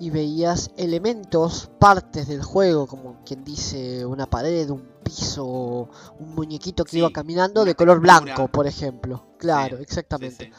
y 0.00 0.10
veías 0.10 0.70
elementos, 0.76 1.70
partes 1.78 2.28
del 2.28 2.42
juego, 2.42 2.86
como 2.86 3.16
quien 3.24 3.44
dice 3.44 4.06
una 4.06 4.26
pared, 4.26 4.70
un 4.70 4.86
piso, 5.02 5.88
un 6.20 6.34
muñequito 6.34 6.84
que 6.84 6.92
Sí, 6.92 6.98
iba 6.98 7.10
caminando 7.10 7.64
de 7.64 7.74
color 7.74 8.00
blanco, 8.00 8.48
por 8.48 8.66
ejemplo. 8.66 9.26
Claro, 9.38 9.78
Sí, 9.78 9.82
exactamente. 9.82 10.44
Sí. 10.44 10.50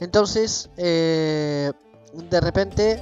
Entonces, 0.00 0.70
eh, 0.76 1.72
de 2.30 2.40
repente 2.40 3.00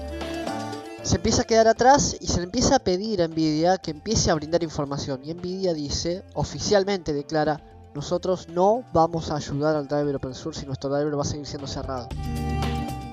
se 1.03 1.17
empieza 1.17 1.43
a 1.43 1.45
quedar 1.45 1.69
atrás 1.69 2.17
y 2.21 2.27
se 2.27 2.39
le 2.39 2.45
empieza 2.45 2.77
a 2.77 2.79
pedir 2.81 3.23
a 3.23 3.29
Nvidia 3.29 3.79
que 3.79 3.91
empiece 3.93 4.31
a 4.31 4.35
brindar 4.35 4.63
información. 4.63 5.21
Y 5.25 5.33
Nvidia 5.35 5.73
dice, 5.73 6.25
oficialmente 6.35 7.13
declara, 7.13 7.61
nosotros 7.95 8.49
no 8.49 8.85
vamos 8.93 9.31
a 9.31 9.37
ayudar 9.37 9.77
al 9.77 9.87
driver 9.89 10.17
open 10.17 10.35
source 10.35 10.63
y 10.63 10.67
nuestro 10.67 10.91
driver 10.91 11.17
va 11.17 11.23
a 11.23 11.27
seguir 11.27 11.47
siendo 11.47 11.67
cerrado. 11.67 12.09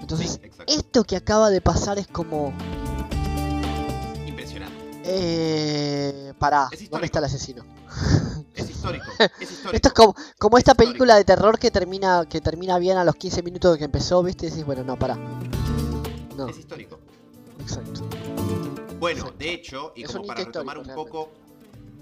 Entonces, 0.01 0.39
Sí, 0.41 0.50
esto 0.67 1.03
que 1.03 1.15
acaba 1.15 1.50
de 1.50 1.62
pasar 1.62 1.98
es 2.00 2.07
como, 2.07 2.51
Impresionante. 4.25 4.75
eh, 5.05 6.33
pará, 6.38 6.67
Es 6.72 6.89
¿dónde 6.89 7.05
está 7.05 7.19
el 7.19 7.25
asesino? 7.25 7.63
Es 8.55 8.69
histórico. 8.69 9.05
Es 9.39 9.51
histórico. 9.51 9.75
Esto 9.75 9.88
es 9.89 9.93
como, 9.93 10.15
como 10.39 10.57
esta 10.57 10.74
película 10.75 11.15
de 11.15 11.24
terror 11.24 11.57
que 11.60 11.72
termina, 11.72 12.25
que 12.27 12.41
termina 12.41 12.77
bien 12.79 12.98
a 12.98 13.03
los 13.05 13.15
15 13.15 13.41
minutos 13.43 13.74
de 13.74 13.77
que 13.79 13.86
empezó, 13.86 14.22
¿viste? 14.24 14.48
Y 14.48 14.50
decís, 14.50 14.65
bueno, 14.65 14.83
no, 14.83 14.98
pará. 14.98 15.17
No, 16.38 16.48
Es 16.48 16.58
histórico. 16.58 17.00
exacto. 17.60 18.02
Bueno, 19.00 19.20
Exacto. 19.22 19.38
de 19.38 19.54
hecho, 19.54 19.94
y 19.96 20.04
Es 20.04 20.12
como 20.12 20.25
para 20.25 20.44
retomar 20.44 20.78
un 20.78 20.88
poco. 20.88 21.32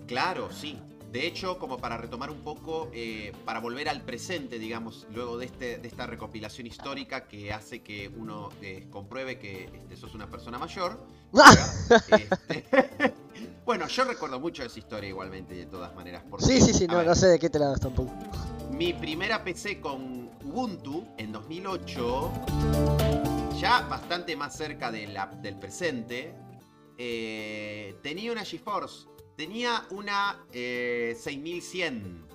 Claro, 0.07 0.49
sí. 0.51 0.79
De 1.11 1.27
hecho, 1.27 1.59
como 1.59 1.77
para 1.77 1.97
retomar 1.97 2.31
un 2.31 2.39
poco, 2.39 2.89
eh, 2.93 3.33
para 3.43 3.59
volver 3.59 3.89
al 3.89 4.01
presente, 4.01 4.57
digamos, 4.59 5.07
luego 5.13 5.37
de, 5.37 5.45
este, 5.47 5.77
de 5.77 5.87
esta 5.87 6.07
recopilación 6.07 6.67
histórica 6.67 7.27
que 7.27 7.51
hace 7.51 7.81
que 7.81 8.07
uno 8.15 8.49
eh, 8.61 8.87
compruebe 8.89 9.37
que 9.37 9.65
este, 9.65 9.97
sos 9.97 10.15
una 10.15 10.29
persona 10.29 10.57
mayor. 10.57 11.05
este, 12.11 13.13
bueno, 13.65 13.87
yo 13.89 14.05
recuerdo 14.05 14.39
mucho 14.39 14.63
esa 14.63 14.79
historia 14.79 15.09
igualmente, 15.09 15.53
de 15.53 15.65
todas 15.65 15.93
maneras. 15.95 16.23
porque, 16.29 16.45
Sí, 16.45 16.61
sí, 16.61 16.73
sí, 16.73 16.87
no, 16.87 16.97
ver, 16.97 17.07
no 17.07 17.15
sé 17.15 17.27
de 17.27 17.39
qué 17.39 17.49
te 17.49 17.59
la 17.59 17.67
das 17.69 17.81
tampoco. 17.81 18.13
Mi 18.71 18.93
primera 18.93 19.43
PC 19.43 19.81
con 19.81 20.29
Ubuntu 20.45 21.05
en 21.17 21.33
2008, 21.33 22.31
ya 23.61 23.81
bastante 23.81 24.35
más 24.35 24.55
cerca 24.57 24.91
de 24.91 25.07
la- 25.07 25.27
del 25.27 25.57
presente, 25.59 26.33
eh, 26.97 27.95
tenía 28.01 28.31
una 28.31 28.43
GeForce. 28.43 29.05
Tenía 29.37 29.85
una 29.91 30.45
eh, 30.51 31.15
6100. 31.19 32.29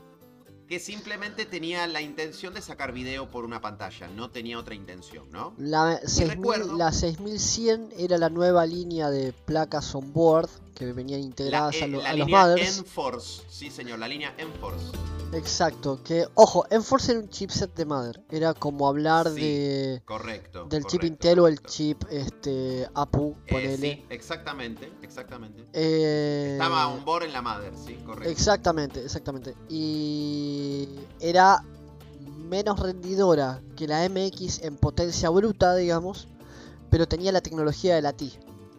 que 0.69 0.81
simplemente 0.81 1.45
tenía 1.47 1.87
la 1.87 2.01
intención 2.01 2.53
de 2.53 2.61
sacar 2.61 2.91
video 2.93 3.31
por 3.31 3.45
una 3.45 3.61
pantalla, 3.61 4.09
no 4.09 4.31
tenía 4.33 4.59
otra 4.59 4.75
intención, 4.75 5.31
¿no? 5.31 5.55
La, 5.59 6.01
6000 6.05 6.29
recuerdo- 6.31 6.77
la 6.77 6.91
6100 6.91 7.91
era 7.97 8.19
la 8.19 8.31
nueva 8.31 8.67
línea 8.67 9.09
de 9.09 9.33
placas 9.33 9.95
on 9.95 10.13
board 10.13 10.51
que 10.77 10.93
venían 10.93 11.21
integradas 11.21 11.75
la, 11.81 11.85
a, 11.85 11.89
eh, 11.89 11.91
lo- 11.91 12.03
la 12.03 12.11
a 12.11 12.15
los 12.17 12.27
línea 12.27 12.43
mothers. 12.43 12.79
Enforce, 12.79 13.43
sí 13.49 13.71
señor, 13.71 13.99
la 13.99 14.07
línea 14.09 14.35
Enforce. 14.39 14.85
Exacto, 15.33 16.01
que 16.05 16.27
ojo, 16.35 16.67
Enforce 16.71 17.11
era 17.13 17.21
un 17.21 17.29
chipset 17.29 17.75
de 17.75 17.85
mother, 17.85 18.23
era 18.31 18.55
como 18.55 18.87
hablar 18.87 19.29
Sí, 19.29 19.41
de 19.41 20.03
Correcto. 20.05 20.67
del 20.67 20.83
chip 20.85 21.01
correcto, 21.01 21.07
Intel 21.07 21.39
o 21.41 21.49
el 21.49 21.61
chip 21.63 22.05
este 22.11 22.89
APU, 22.95 23.35
Eh, 23.49 23.77
sí, 23.81 24.05
exactamente, 24.11 24.93
exactamente. 25.03 25.65
Eh, 25.73 26.51
Estaba 26.53 26.87
on 26.89 27.05
board 27.05 27.25
en 27.25 27.33
la 27.33 27.43
mother, 27.43 27.73
sí, 27.77 27.95
correcto. 28.07 28.31
Exactamente, 28.31 29.03
exactamente. 29.05 29.55
Y 29.69 30.89
era 31.21 31.63
menos 32.49 32.79
rendidora 32.79 33.61
que 33.77 33.89
la 33.89 34.05
MX 34.09 34.63
en 34.63 34.77
potencia 34.77 35.29
bruta, 35.31 35.75
digamos, 35.75 36.29
pero 36.89 37.09
tenía 37.09 37.33
la 37.33 37.41
tecnología 37.41 37.97
de 37.97 38.03
la 38.03 38.13
T. 38.13 38.31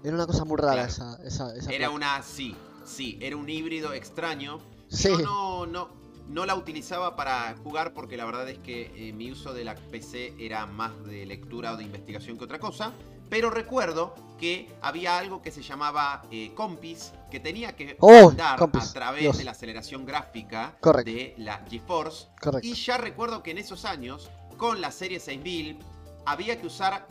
Era 0.08 0.16
una 0.16 0.26
cosa 0.28 0.46
muy 0.46 0.58
rara 0.58 0.74
Claro. 0.74 0.90
esa, 0.90 1.20
esa, 1.24 1.56
esa 1.56 1.70
Era 1.70 1.90
placa. 1.90 1.92
una, 1.92 2.22
sí, 2.24 2.56
sí, 2.86 3.18
era 3.22 3.36
un 3.36 3.50
híbrido 3.50 3.94
extraño. 3.94 4.60
Sí. 4.90 5.10
Yo 5.10 5.18
no, 5.20 5.66
no, 5.66 5.90
no 6.30 6.46
la 6.46 6.56
utilizaba 6.56 7.16
para 7.16 7.56
jugar 7.64 7.94
porque 7.94 8.16
la 8.16 8.26
verdad 8.26 8.48
es 8.50 8.60
que 8.60 8.92
eh, 8.96 9.12
mi 9.14 9.32
uso 9.32 9.54
de 9.54 9.66
la 9.66 9.76
PC 9.76 10.34
era 10.40 10.66
más 10.66 10.92
de 11.06 11.26
lectura 11.26 11.74
o 11.74 11.78
de 11.78 11.84
investigación 11.84 12.38
que 12.38 12.46
otra 12.46 12.60
cosa. 12.60 12.94
Pero 13.30 13.50
recuerdo 13.50 14.16
que 14.40 14.74
había 14.82 15.18
algo 15.18 15.42
que 15.42 15.52
se 15.52 15.62
llamaba 15.62 16.24
eh, 16.32 16.54
Compis, 16.56 17.12
que 17.30 17.42
tenía 17.42 17.76
que 17.76 17.98
Oh, 18.00 18.30
andar 18.30 18.58
Compis, 18.58 18.92
a 18.92 18.94
través 18.94 19.22
Dios. 19.22 19.38
de 19.38 19.44
la 19.44 19.52
aceleración 19.52 20.06
gráfica 20.06 20.78
de 21.04 21.36
la 21.38 21.66
GeForce. 21.70 22.28
Correcto. 22.42 22.66
Y 22.66 22.74
ya 22.76 22.98
recuerdo 22.98 23.44
que 23.44 23.52
en 23.52 23.58
esos 23.58 23.84
años, 23.84 24.30
con 24.56 24.80
la 24.80 24.92
serie 24.92 25.20
6000, 25.20 25.78
había 26.26 26.62
que 26.62 26.68
usar. 26.68 27.06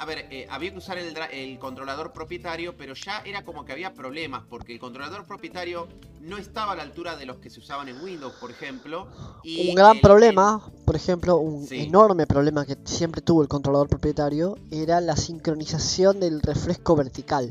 A 0.00 0.04
ver, 0.04 0.28
eh, 0.30 0.46
había 0.48 0.70
que 0.70 0.78
usar 0.78 0.96
el, 0.98 1.12
el 1.32 1.58
controlador 1.58 2.12
propietario, 2.12 2.76
pero 2.76 2.94
ya 2.94 3.20
era 3.24 3.44
como 3.44 3.64
que 3.64 3.72
había 3.72 3.94
problemas, 3.94 4.44
porque 4.48 4.72
el 4.72 4.78
controlador 4.78 5.26
propietario 5.26 5.88
no 6.20 6.36
estaba 6.36 6.72
a 6.72 6.76
la 6.76 6.82
altura 6.84 7.16
de 7.16 7.26
los 7.26 7.38
que 7.38 7.50
se 7.50 7.58
usaban 7.58 7.88
en 7.88 8.00
Windows, 8.00 8.34
por 8.38 8.52
ejemplo. 8.52 9.08
Y 9.42 9.68
un 9.70 9.74
gran 9.74 9.96
el- 9.96 10.00
problema, 10.02 10.62
por 10.84 10.94
ejemplo, 10.94 11.38
un 11.38 11.66
Sí. 11.66 11.80
enorme 11.82 12.26
problema 12.28 12.64
que 12.64 12.76
siempre 12.84 13.22
tuvo 13.22 13.42
el 13.42 13.48
controlador 13.48 13.88
propietario 13.88 14.56
era 14.70 15.00
la 15.00 15.16
sincronización 15.16 16.20
del 16.20 16.42
refresco 16.42 16.94
vertical. 16.94 17.50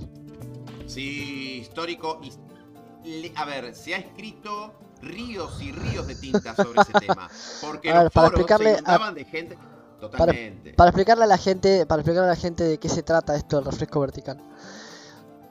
sí, 0.87 1.57
histórico. 1.61 2.21
a 3.35 3.45
ver, 3.45 3.73
se 3.75 3.93
ha 3.95 3.97
escrito 3.97 4.73
ríos 5.01 5.61
y 5.61 5.71
ríos 5.71 6.07
de 6.07 6.15
tinta 6.15 6.55
sobre 6.55 6.81
ese 6.81 6.93
tema. 6.99 7.29
Porque 7.61 7.89
A 7.89 7.95
ver, 7.95 8.03
los 8.05 8.13
para 8.13 8.27
foros 8.29 8.39
explicarle 8.41 8.75
se 8.77 8.81
a- 8.85 9.11
de 9.11 9.25
gente. 9.25 9.57
Totalmente. 9.99 10.73
Para 10.73 10.89
explicarle 10.89 11.23
a 11.23 11.27
la 11.27 11.37
gente, 11.37 11.85
para 11.85 12.01
explicarle 12.01 12.29
a 12.29 12.33
la 12.33 12.39
gente 12.39 12.63
de 12.63 12.77
qué 12.77 12.89
se 12.89 13.03
trata 13.03 13.35
esto 13.35 13.57
del 13.57 13.65
refresco 13.65 13.99
vertical. 13.99 14.37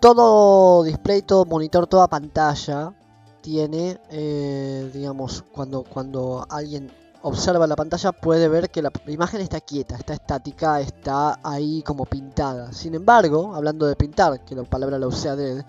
Todo 0.01 0.85
display, 0.85 1.23
todo 1.23 1.45
monitor, 1.45 1.87
toda 1.87 2.07
pantalla 2.07 2.93
tiene, 3.41 4.01
eh, 4.11 4.91
digamos, 4.93 5.45
cuando, 5.53 5.83
cuando 5.85 6.47
alguien 6.49 6.91
observa 7.23 7.67
la 7.67 7.75
pantalla 7.75 8.13
puede 8.13 8.49
ver 8.49 8.71
que 8.71 8.83
la 8.83 8.93
imagen 9.09 9.41
está 9.41 9.61
quieta, 9.61 9.97
está 9.97 10.15
estática, 10.15 10.81
está 10.81 11.41
ahí 11.43 11.83
como 11.83 12.05
pintada. 12.05 12.73
Sin 12.73 12.95
embargo, 12.95 13.55
hablando 13.55 13.87
de 13.87 13.97
pintar, 13.97 14.45
que 14.45 14.55
la 14.55 14.63
palabra 14.63 14.99
la 14.99 15.09
usé 15.09 15.29
adrede, 15.29 15.65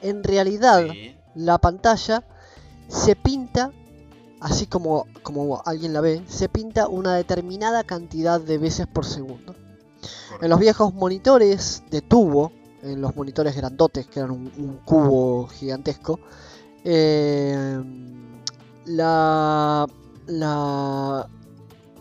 en 0.00 0.24
realidad 0.24 0.86
Sí, 0.90 1.16
la 1.34 1.58
pantalla 1.58 2.22
se 2.88 3.16
pinta, 3.16 3.70
así 4.44 4.66
como, 4.66 5.06
como 5.22 5.62
alguien 5.64 5.94
la 5.94 6.02
ve, 6.02 6.22
se 6.28 6.50
pinta 6.50 6.86
una 6.86 7.14
determinada 7.14 7.82
cantidad 7.82 8.38
de 8.38 8.58
veces 8.58 8.86
por 8.86 9.06
segundo. 9.06 9.56
En 10.42 10.50
los 10.50 10.60
viejos 10.60 10.92
monitores 10.92 11.82
de 11.90 12.02
tubo, 12.02 12.52
en 12.82 13.00
los 13.00 13.16
monitores 13.16 13.56
grandotes, 13.56 14.06
que 14.06 14.20
eran 14.20 14.32
un, 14.32 14.80
cubo 14.84 15.48
gigantesco, 15.48 16.20
eh, 16.84 17.82
la, 18.84 19.86
la, 20.26 21.26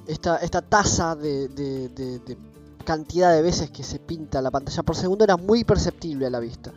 esta, 0.05 0.35
esta 0.39 0.61
tasa 0.61 1.15
de 1.15 2.19
cantidad 2.83 3.33
de 3.33 3.41
veces 3.41 3.71
que 3.71 3.83
se 3.83 3.99
pinta 3.99 4.41
la 4.41 4.51
pantalla 4.51 4.83
por 4.83 4.97
segundo 4.97 5.23
era 5.23 5.37
muy 5.37 5.63
perceptible 5.63 6.25
a 6.25 6.29
la 6.29 6.41
vista. 6.41 6.73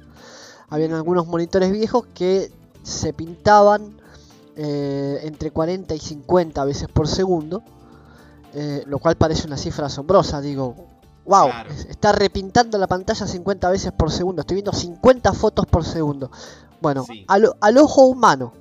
Habían 0.68 0.92
algunos 0.92 1.26
monitores 1.26 1.72
viejos 1.72 2.06
que 2.14 2.52
se 2.84 3.12
pintaban 3.12 4.05
eh, 4.56 5.20
entre 5.24 5.50
40 5.50 5.94
y 5.94 5.98
50 6.00 6.64
veces 6.64 6.88
por 6.88 7.08
segundo, 7.08 7.62
eh, 8.54 8.82
lo 8.86 8.98
cual 8.98 9.16
parece 9.16 9.46
una 9.46 9.56
cifra 9.56 9.86
asombrosa. 9.86 10.40
Digo, 10.40 10.74
wow, 11.26 11.46
Claro. 11.50 11.70
está 11.88 12.12
repintando 12.12 12.78
la 12.78 12.86
pantalla 12.86 13.26
50 13.26 13.68
veces 13.70 13.92
por 13.92 14.10
segundo. 14.10 14.40
Estoy 14.40 14.56
viendo 14.56 14.72
50 14.72 15.32
fotos 15.34 15.66
por 15.66 15.84
segundo. 15.84 16.30
Bueno, 16.80 17.04
Sí. 17.06 17.24
al, 17.28 17.52
al 17.60 17.78
ojo 17.78 18.02
humano, 18.06 18.52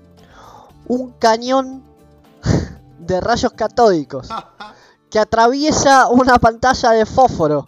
un 0.88 1.12
cañón 1.14 1.84
de 3.00 3.22
rayos 3.22 3.54
catódicos 3.54 4.28
que 5.10 5.20
atraviesa 5.20 6.08
una 6.10 6.38
pantalla 6.40 6.92
de 6.92 7.06
fósforo. 7.06 7.68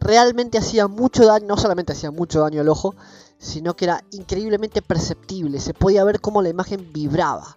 Realmente 0.00 0.58
hacía 0.58 0.86
mucho 0.88 1.24
daño, 1.24 1.46
no 1.46 1.56
solamente 1.56 1.92
hacía 1.92 2.10
mucho 2.10 2.40
daño 2.40 2.60
al 2.60 2.68
ojo, 2.68 2.94
sino 3.38 3.76
que 3.76 3.84
era 3.84 4.02
increíblemente 4.12 4.82
perceptible. 4.82 5.60
Se 5.60 5.74
podía 5.74 6.04
ver 6.04 6.20
cómo 6.20 6.42
la 6.42 6.48
imagen 6.48 6.92
vibraba. 6.92 7.56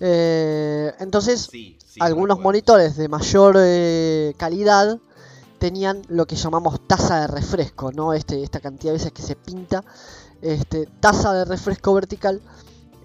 Eh, 0.00 0.92
entonces, 0.98 1.48
sí, 1.50 1.78
sí, 1.84 1.98
algunos 2.00 2.38
monitores 2.38 2.96
de 2.96 3.08
mayor 3.08 3.56
eh, 3.58 4.34
calidad 4.36 4.98
tenían 5.58 6.02
lo 6.08 6.26
que 6.26 6.36
llamamos 6.36 6.86
tasa 6.86 7.20
de 7.20 7.26
refresco, 7.28 7.92
¿no? 7.92 8.12
Este, 8.12 8.42
esta 8.42 8.60
cantidad 8.60 8.92
de 8.92 8.98
veces 8.98 9.12
que 9.12 9.22
se 9.22 9.36
pinta, 9.36 9.82
este, 10.42 10.86
tasa 11.00 11.32
de 11.32 11.46
refresco 11.46 11.94
vertical 11.94 12.42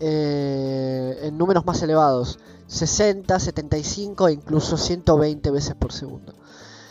eh, 0.01 1.19
en 1.23 1.37
números 1.37 1.65
más 1.65 1.81
elevados, 1.81 2.39
60, 2.67 3.39
75 3.39 4.27
e 4.27 4.33
incluso 4.33 4.75
120 4.77 5.49
veces 5.51 5.75
por 5.75 5.93
segundo. 5.93 6.33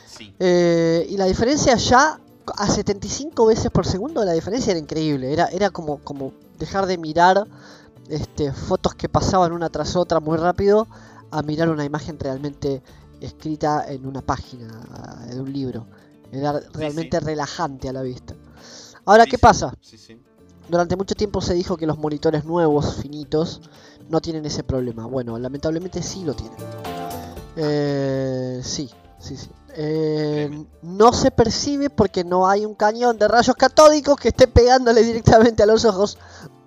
Sí. 0.07 0.35
Y 0.39 1.17
la 1.17 1.27
diferencia 1.27 1.77
ya 1.77 2.21
a 2.57 2.69
75 2.69 3.47
veces 3.47 3.71
por 3.71 3.87
segundo, 3.87 4.25
la 4.25 4.33
diferencia 4.33 4.73
era 4.73 4.81
increíble. 4.81 5.33
Era, 5.33 5.47
era 5.47 5.71
como, 5.71 5.99
como 5.99 6.33
dejar 6.59 6.87
de 6.87 6.99
mirar 6.99 7.47
este, 8.09 8.53
fotos 8.53 8.95
que 8.95 9.09
pasaban 9.09 9.53
una 9.53 9.69
tras 9.69 9.97
otra 9.97 10.21
muy 10.21 10.37
rápido 10.37 10.89
a 11.31 11.43
mirar 11.43 11.69
una 11.69 11.85
imagen 11.85 12.19
realmente 12.19 12.83
escrita 13.21 13.85
en 13.89 14.07
una 14.07 14.23
página 14.23 14.69
de 15.29 15.41
un 15.41 15.53
libro. 15.53 15.87
Era 16.33 16.61
realmente 16.73 17.19
sí. 17.19 17.25
relajante 17.25 17.89
a 17.89 17.93
la 17.93 18.03
vista. 18.03 18.35
Ahora, 19.05 19.25
Sí, 19.25 19.31
¿qué 19.31 19.39
pasa? 19.39 19.75
Durante 20.69 20.97
mucho 20.97 21.15
tiempo 21.15 21.41
se 21.41 21.55
dijo 21.55 21.77
que 21.77 21.87
los 21.87 21.99
monitores 21.99 22.45
nuevos, 22.45 22.97
finitos, 22.97 23.61
no 24.09 24.21
tienen 24.21 24.45
ese 24.47 24.63
problema. 24.63 25.07
Bueno, 25.07 25.39
lamentablemente 25.39 26.03
sí 26.03 26.25
lo 26.25 26.35
tienen. 26.35 26.59
Eh, 27.57 28.61
sí, 28.63 28.91
sí, 29.19 29.37
sí. 29.37 29.51
Eh, 29.77 30.65
no 30.83 31.13
se 31.13 31.31
percibe 31.31 31.91
porque 31.91 32.25
no 32.25 32.49
hay 32.49 32.65
un 32.67 32.75
cañón 32.75 33.19
de 33.19 33.29
rayos 33.29 33.55
catódicos 33.57 34.17
que 34.19 34.29
esté 34.29 34.47
pegándole 34.49 35.03
directamente 35.03 35.63
a 35.63 35.67
los 35.67 35.85
ojos, 35.85 36.19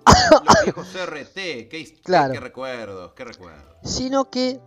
Los 0.06 0.42
viejos 0.64 0.86
qué, 1.34 1.68
qué- 1.68 2.00
Claro. 2.02 2.32
qué 2.34 2.40
recuerdos, 2.40 3.12
qué 3.14 3.24
recuerdos. 3.24 3.76
sino 3.82 4.30
que 4.30 4.60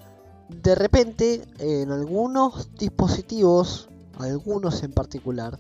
de 0.50 0.76
repente 0.76 1.44
en 1.60 1.92
algunos 1.92 2.74
dispositivos, 2.76 3.90
algunos 4.20 4.82
en 4.84 4.94
particular, 4.94 5.60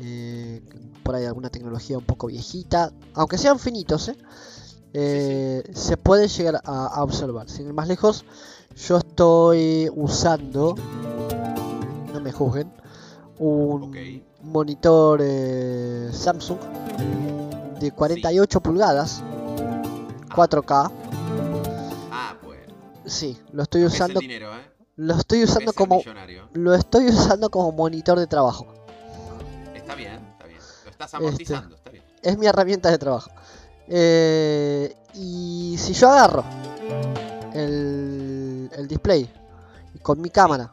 eh, 0.00 0.62
por 1.02 1.14
ahí 1.14 1.24
alguna 1.24 1.50
tecnología 1.50 1.98
un 1.98 2.04
poco 2.04 2.26
viejita, 2.26 2.92
aunque 3.14 3.38
sean 3.38 3.58
finitos, 3.58 4.08
¿eh? 4.08 4.16
Eh, 4.94 5.62
se 5.74 5.96
puede 5.98 6.28
llegar 6.28 6.60
a, 6.64 6.86
a 6.86 7.02
observar. 7.02 7.48
Sin 7.50 7.66
ir 7.66 7.72
más 7.74 7.86
lejos, 7.88 8.24
yo 8.76 8.96
estoy 8.98 9.90
usando, 9.94 10.74
juzguen, 12.38 12.72
un 13.38 14.22
monitor 14.42 15.20
eh, 15.22 16.10
Samsung 16.12 16.58
de 17.80 17.90
48 17.92 18.60
pulgadas, 18.60 19.22
4K. 20.34 20.90
Ah, 22.10 22.36
pues. 22.42 22.60
Sí, 23.06 23.38
lo 23.52 23.62
estoy 23.64 23.84
usando, 23.84 24.20
dinero, 24.20 24.52
¿eh? 24.54 24.60
lo 24.96 25.14
estoy 25.14 25.44
usando 25.44 25.72
como, 25.72 26.02
lo 26.54 26.74
estoy 26.74 27.08
usando 27.08 27.50
como 27.50 27.72
monitor 27.72 28.18
de 28.18 28.26
trabajo. 28.26 28.66
Está 29.74 29.94
bien, 29.94 30.20
está 30.32 30.46
bien. 30.46 30.60
Lo 30.84 30.90
estás 30.90 31.06
Este. 31.14 31.16
amortizando, 31.16 31.76
está 31.76 31.90
bien. 31.90 32.04
Es 32.22 32.38
mi 32.38 32.46
herramienta 32.46 32.90
de 32.90 32.98
trabajo. 32.98 33.30
Eh, 33.88 34.94
y 35.14 35.76
si 35.78 35.92
yo 35.94 36.10
agarro 36.10 36.44
el, 37.54 38.70
el 38.76 38.86
display 38.88 39.30
con 40.02 40.20
mi 40.20 40.28
cámara 40.30 40.72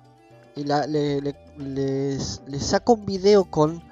y 0.55 0.63
la- 0.63 0.87
le, 0.87 1.21
le- 1.21 1.35
les- 1.57 2.41
le 2.47 2.59
saco 2.59 2.93
un 2.93 3.05
video 3.05 3.45
con 3.45 3.83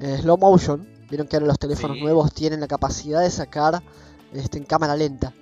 eh, 0.00 0.18
slow 0.22 0.38
motion, 0.38 0.86
vieron 1.10 1.26
que 1.26 1.36
ahora 1.36 1.46
los 1.48 1.58
teléfonos 1.58 1.96
Sí. 1.98 2.02
nuevos 2.02 2.32
tienen 2.32 2.60
la 2.60 2.66
capacidad 2.68 3.20
de 3.20 3.30
sacar 3.30 3.82
este, 4.32 4.58
en 4.58 4.64
cámara 4.64 4.96
lenta. 4.96 5.34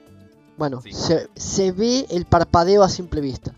Bueno, 0.57 0.81
Sí. 0.83 0.93
se, 0.93 1.29
se 1.37 1.71
ve 1.73 2.07
el 2.11 2.25
parpadeo 2.27 2.83
a 2.83 2.89
simple 2.89 3.21
vista. 3.21 3.53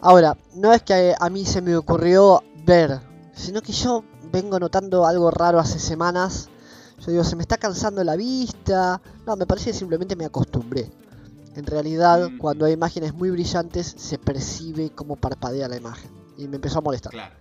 Ahora, 0.00 0.36
no 0.54 0.72
es 0.72 0.82
que 0.82 1.14
a 1.18 1.30
mí 1.30 1.44
se 1.46 1.60
me 1.62 1.76
ocurrió 1.76 2.42
ver, 2.64 3.00
sino 3.34 3.60
que 3.62 3.72
yo 3.72 4.04
vengo 4.32 4.58
notando 4.58 5.06
algo 5.06 5.30
raro 5.30 5.58
hace 5.58 5.78
semanas. 5.78 6.48
Yo 6.98 7.10
digo, 7.12 7.24
se 7.24 7.36
me 7.36 7.42
está 7.42 7.56
cansando 7.58 8.02
la 8.04 8.16
vista. 8.16 9.00
No, 9.26 9.36
me 9.36 9.46
parece 9.46 9.70
que 9.70 9.76
simplemente 9.78 10.16
me 10.16 10.24
acostumbré. 10.24 10.90
En 11.56 11.66
realidad, 11.66 12.30
Mm. 12.30 12.38
cuando 12.38 12.66
hay 12.66 12.72
imágenes 12.74 13.14
muy 13.14 13.30
brillantes, 13.30 13.94
se 13.96 14.18
percibe 14.18 14.90
cómo 14.90 15.16
parpadea 15.16 15.68
la 15.68 15.76
imagen. 15.76 16.10
Y 16.38 16.48
me 16.48 16.56
empezó 16.56 16.78
a 16.78 16.82
molestar. 16.82 17.12
Claro. 17.12 17.34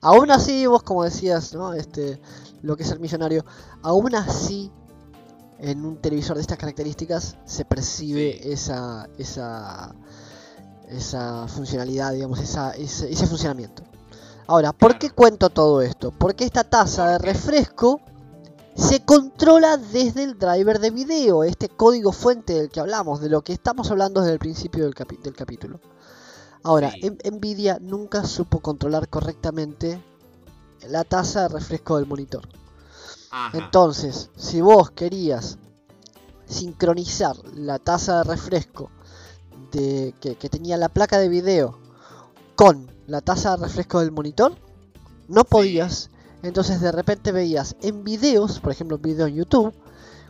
Aún 0.00 0.30
así, 0.30 0.66
vos 0.66 0.82
como 0.82 1.04
decías, 1.04 1.52
¿no? 1.54 1.74
Este, 1.74 2.20
lo 2.62 2.76
que 2.76 2.82
es 2.84 2.90
el 2.90 3.00
millonario, 3.00 3.44
aún 3.82 4.14
así, 4.14 4.70
en 5.58 5.84
un 5.84 5.96
televisor 5.96 6.36
de 6.36 6.42
estas 6.42 6.56
características, 6.56 7.36
se 7.44 7.64
percibe 7.64 8.38
Sí. 8.42 8.50
esa, 8.52 9.08
esa, 9.18 9.94
esa 10.88 11.46
funcionalidad, 11.48 12.12
digamos, 12.12 12.38
esa, 12.40 12.70
ese, 12.72 13.12
ese 13.12 13.26
funcionamiento. 13.26 13.82
Ahora, 14.46 14.72
¿por 14.72 14.92
Claro. 14.92 14.98
qué 15.00 15.10
cuento 15.10 15.50
todo 15.50 15.82
esto? 15.82 16.10
Porque 16.12 16.44
esta 16.44 16.64
taza 16.64 17.10
de 17.10 17.18
refresco 17.18 18.00
se 18.78 19.04
controla 19.04 19.76
desde 19.76 20.22
el 20.22 20.38
driver 20.38 20.78
de 20.78 20.90
video, 20.90 21.42
este 21.42 21.68
código 21.68 22.12
fuente 22.12 22.54
del 22.54 22.70
que 22.70 22.78
hablamos, 22.78 23.20
de 23.20 23.28
lo 23.28 23.42
que 23.42 23.52
estamos 23.52 23.90
hablando 23.90 24.20
desde 24.20 24.34
el 24.34 24.38
principio 24.38 24.84
del, 24.84 24.94
capítulo. 24.94 25.80
Ahora, 26.62 26.92
Sí. 26.92 27.10
Nvidia 27.30 27.78
nunca 27.80 28.24
supo 28.24 28.60
controlar 28.60 29.08
correctamente 29.08 30.00
la 30.88 31.02
tasa 31.02 31.42
de 31.42 31.48
refresco 31.48 31.96
del 31.96 32.06
monitor. 32.06 32.48
Ajá. 33.30 33.58
Entonces, 33.58 34.30
si 34.36 34.60
vos 34.60 34.92
querías 34.92 35.58
sincronizar 36.46 37.36
la 37.54 37.80
tasa 37.80 38.18
de 38.18 38.24
refresco 38.30 38.90
de, 39.72 40.14
que, 40.20 40.36
que 40.36 40.48
tenía 40.48 40.76
la 40.76 40.88
placa 40.88 41.18
de 41.18 41.28
video 41.28 41.78
con 42.54 42.88
la 43.08 43.22
tasa 43.22 43.56
de 43.56 43.64
refresco 43.64 43.98
del 44.00 44.12
monitor, 44.12 44.54
no 45.26 45.42
podías. 45.44 46.10
Entonces 46.42 46.80
de 46.80 46.92
repente 46.92 47.32
veías 47.32 47.76
en 47.82 48.04
videos, 48.04 48.60
por 48.60 48.72
ejemplo 48.72 48.96
en 48.96 49.02
video 49.02 49.26
en 49.26 49.34
YouTube, 49.34 49.74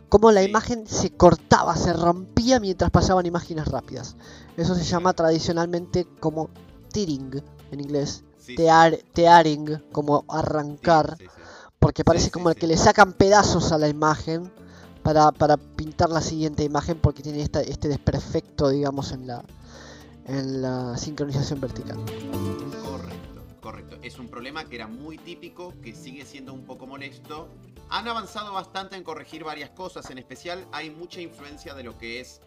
como 0.09 0.31
la 0.31 0.41
Sí. 0.41 0.49
imagen 0.49 0.87
se 0.87 1.11
cortaba, 1.11 1.75
se 1.75 1.93
rompía 1.93 2.59
mientras 2.59 2.89
pasaban 2.89 3.25
imágenes 3.27 3.67
rápidas. 3.67 4.15
Eso 4.57 4.73
se 4.73 4.83
llama 4.83 5.13
tradicionalmente 5.13 6.07
como 6.19 6.49
tearing 6.91 7.43
en 7.71 7.79
inglés. 7.79 8.23
Sí, 8.39 8.45
sí. 8.47 8.55
Tear, 8.55 8.97
tearing, 9.13 9.83
como 9.91 10.25
arrancar 10.27 11.15
sí, 11.19 11.25
porque 11.77 12.03
parece 12.03 12.31
como 12.31 12.49
el 12.49 12.55
que 12.55 12.65
le 12.65 12.75
sacan 12.77 13.13
pedazos 13.13 13.71
a 13.71 13.77
la 13.77 13.87
imagen 13.87 14.51
para, 15.03 15.31
para 15.31 15.57
pintar 15.57 16.09
la 16.09 16.21
siguiente 16.21 16.63
imagen 16.63 16.97
porque 16.99 17.21
tiene 17.21 17.41
esta, 17.43 17.61
este 17.61 17.87
desperfecto, 17.87 18.69
digamos, 18.69 19.11
en 19.11 19.27
la, 19.27 19.43
en 20.25 20.61
la 20.63 20.97
sincronización 20.97 21.61
vertical. 21.61 21.97
Correcto. 23.69 23.99
Es 24.01 24.17
un 24.17 24.27
problema 24.27 24.65
que 24.65 24.77
era 24.77 24.87
muy 24.87 25.19
típico, 25.19 25.75
que 25.83 25.93
sigue 25.93 26.25
siendo 26.25 26.53
un 26.55 26.65
poco 26.65 26.87
molesto. 26.87 27.49
Han 27.91 28.07
avanzado 28.07 28.51
bastante 28.51 28.95
en 28.95 29.03
corregir 29.03 29.43
varias 29.43 29.69
cosas, 29.69 30.09
en 30.09 30.17
especial 30.17 30.67
hay 30.71 30.89
mucha 30.89 31.21
influencia 31.21 31.75
de 31.75 31.83
lo 31.83 31.95
que 31.95 32.19
es 32.19 32.41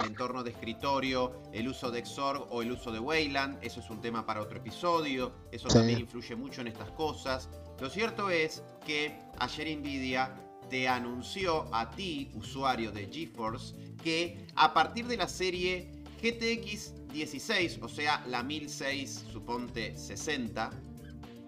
el 0.00 0.06
entorno 0.06 0.44
de 0.44 0.50
escritorio, 0.50 1.42
el 1.52 1.66
uso 1.66 1.90
de 1.90 2.06
Xorg 2.06 2.46
o 2.50 2.62
el 2.62 2.70
uso 2.70 2.92
de 2.92 3.00
Wayland. 3.00 3.58
Eso 3.60 3.80
es 3.80 3.90
un 3.90 4.00
tema 4.00 4.24
para 4.24 4.40
otro 4.40 4.58
episodio. 4.58 5.32
Eso 5.50 5.68
Sí. 5.68 5.78
también 5.78 5.98
influye 5.98 6.36
mucho 6.36 6.60
en 6.60 6.68
estas 6.68 6.92
cosas. 6.92 7.48
Lo 7.80 7.90
cierto 7.90 8.30
es 8.30 8.62
que 8.86 9.18
ayer 9.40 9.76
Nvidia 9.78 10.32
te 10.70 10.86
anunció 10.86 11.66
a 11.74 11.90
ti, 11.90 12.30
usuario 12.34 12.92
de 12.92 13.08
GeForce, 13.10 13.74
que 14.04 14.46
a 14.54 14.72
partir 14.74 15.08
de 15.08 15.16
la 15.16 15.26
serie 15.26 15.90
GTX 16.20 17.08
16, 17.12 17.78
o 17.82 17.88
sea, 17.88 18.24
la 18.26 18.42
1006, 18.42 19.26
suponte 19.32 19.96
60, 19.96 20.70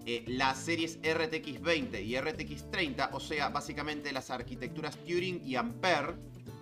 eh, 0.06 0.24
las 0.28 0.58
series 0.58 0.98
RTX 1.02 1.60
20 1.60 2.02
y 2.02 2.18
RTX 2.18 2.70
30, 2.70 3.10
o 3.12 3.20
sea, 3.20 3.48
básicamente 3.48 4.12
las 4.12 4.30
arquitecturas 4.30 4.96
Turing 4.98 5.42
y 5.44 5.56
Ampere, 5.56 6.14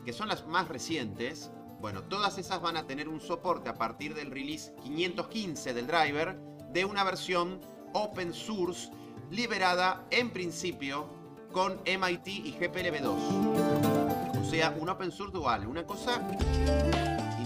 que 0.05 0.13
son 0.13 0.29
las 0.29 0.47
más 0.47 0.69
recientes, 0.69 1.51
bueno, 1.81 2.03
todas 2.03 2.39
esas 2.39 2.61
van 2.61 2.77
a 2.77 2.87
tener 2.87 3.09
un 3.09 3.21
soporte 3.21 3.69
a 3.69 3.75
partir 3.75 4.15
del 4.15 4.31
release 4.31 4.75
515 4.83 5.75
del 5.75 5.87
driver 5.87 6.37
de 6.73 6.85
una 6.85 7.05
versión 7.05 7.61
open 7.93 8.33
source 8.35 8.91
liberada 9.31 10.07
en 10.11 10.31
principio 10.31 11.07
con 11.53 11.81
MIT 11.85 12.27
y 12.27 12.57
GPLv2. 12.59 14.41
O 14.41 14.51
sea, 14.51 14.75
un 14.79 14.89
open 14.89 15.13
source 15.13 15.33
dual, 15.33 15.67
una 15.67 15.85
cosa 15.87 16.21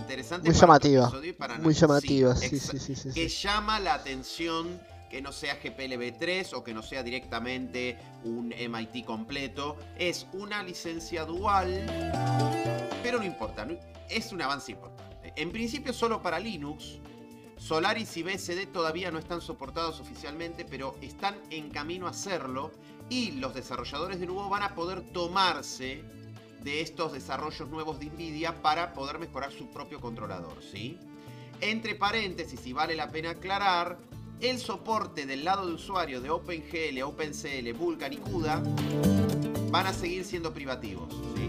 interesante 0.02 0.48
Muy 0.48 0.54
para 0.54 0.60
llamativa, 0.66 1.02
episodio 1.04 1.30
y 1.30 1.32
para 1.32 1.58
Muy 1.58 1.74
llamativa, 1.74 2.36
sí, 2.36 2.46
exa- 2.46 2.78
sí, 2.78 2.78
sí, 2.78 2.96
sí, 2.96 3.08
que 3.12 3.28
llama 3.28 3.80
la 3.80 3.94
atención 3.94 4.80
que 5.08 5.20
no 5.20 5.30
sea 5.32 5.60
GPLv3 5.60 6.54
o 6.54 6.64
que 6.64 6.72
no 6.72 6.82
sea 6.82 7.02
directamente 7.02 7.98
un 8.24 8.52
MIT 8.52 9.04
completo. 9.04 9.76
Es 9.98 10.26
una 10.32 10.62
licencia 10.62 11.24
dual, 11.26 11.68
pero 13.02 13.18
no 13.18 13.24
importa, 13.24 13.66
es 14.08 14.32
un 14.32 14.40
avance 14.40 14.72
importante. 14.72 15.32
En 15.36 15.50
principio 15.52 15.92
solo 15.92 16.22
para 16.22 16.38
Linux. 16.38 16.98
Solaris 17.58 18.16
y 18.16 18.24
BSD 18.24 18.66
todavía 18.72 19.12
no 19.12 19.18
están 19.20 19.40
soportados 19.40 20.00
oficialmente, 20.00 20.64
pero 20.64 20.96
están 21.00 21.36
en 21.50 21.70
camino 21.70 22.06
a 22.08 22.10
hacerlo. 22.10 22.72
Y 23.08 23.32
los 23.32 23.54
desarrolladores 23.54 24.18
de 24.18 24.26
nuevo 24.26 24.48
van 24.48 24.62
a 24.64 24.74
poder 24.74 25.02
tomarse 25.12 26.02
de 26.64 26.80
estos 26.80 27.12
desarrollos 27.12 27.68
nuevos 27.68 27.98
de 27.98 28.06
Nvidia 28.06 28.62
para 28.62 28.92
poder 28.92 29.18
mejorar 29.18 29.52
su 29.52 29.68
propio 29.70 30.00
controlador, 30.00 30.62
¿sí? 30.62 30.98
Entre 31.60 31.94
paréntesis, 31.94 32.66
y 32.66 32.72
vale 32.72 32.94
la 32.96 33.10
pena 33.10 33.30
aclarar, 33.30 33.98
el 34.40 34.58
soporte 34.58 35.24
del 35.26 35.44
lado 35.44 35.66
de 35.66 35.74
usuario 35.74 36.20
de 36.20 36.30
OpenGL, 36.30 37.02
OpenCL, 37.02 37.72
Vulkan 37.74 38.12
y 38.12 38.16
CUDA 38.16 38.62
van 39.70 39.86
a 39.86 39.92
seguir 39.92 40.24
siendo 40.24 40.52
privativos, 40.52 41.08
¿sí? 41.36 41.48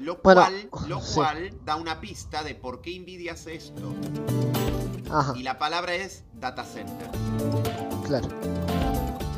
Lo 0.00 0.16
Bueno, 0.22 0.42
cual, 0.42 0.70
lo 0.88 1.00
sí. 1.02 1.14
cual 1.14 1.50
da 1.64 1.76
una 1.76 2.00
pista 2.00 2.42
de 2.42 2.54
por 2.54 2.80
qué 2.80 2.98
Nvidia 2.98 3.32
hace 3.32 3.56
esto. 3.56 3.92
Ajá, 5.10 5.34
Y 5.36 5.42
la 5.42 5.58
palabra 5.58 5.94
es 5.94 6.24
data 6.34 6.64
center. 6.64 7.08
claro. 8.06 8.28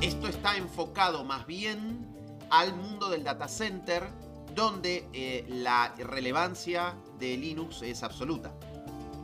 Esto 0.00 0.28
está 0.28 0.56
enfocado 0.56 1.24
más 1.24 1.46
bien 1.46 2.06
al 2.50 2.74
mundo 2.74 3.08
del 3.08 3.24
data 3.24 3.48
center, 3.48 4.08
donde 4.54 5.08
eh, 5.12 5.44
la 5.48 5.94
relevancia 5.98 6.94
de 7.18 7.36
Linux 7.36 7.82
es 7.82 8.02
absoluta. 8.02 8.52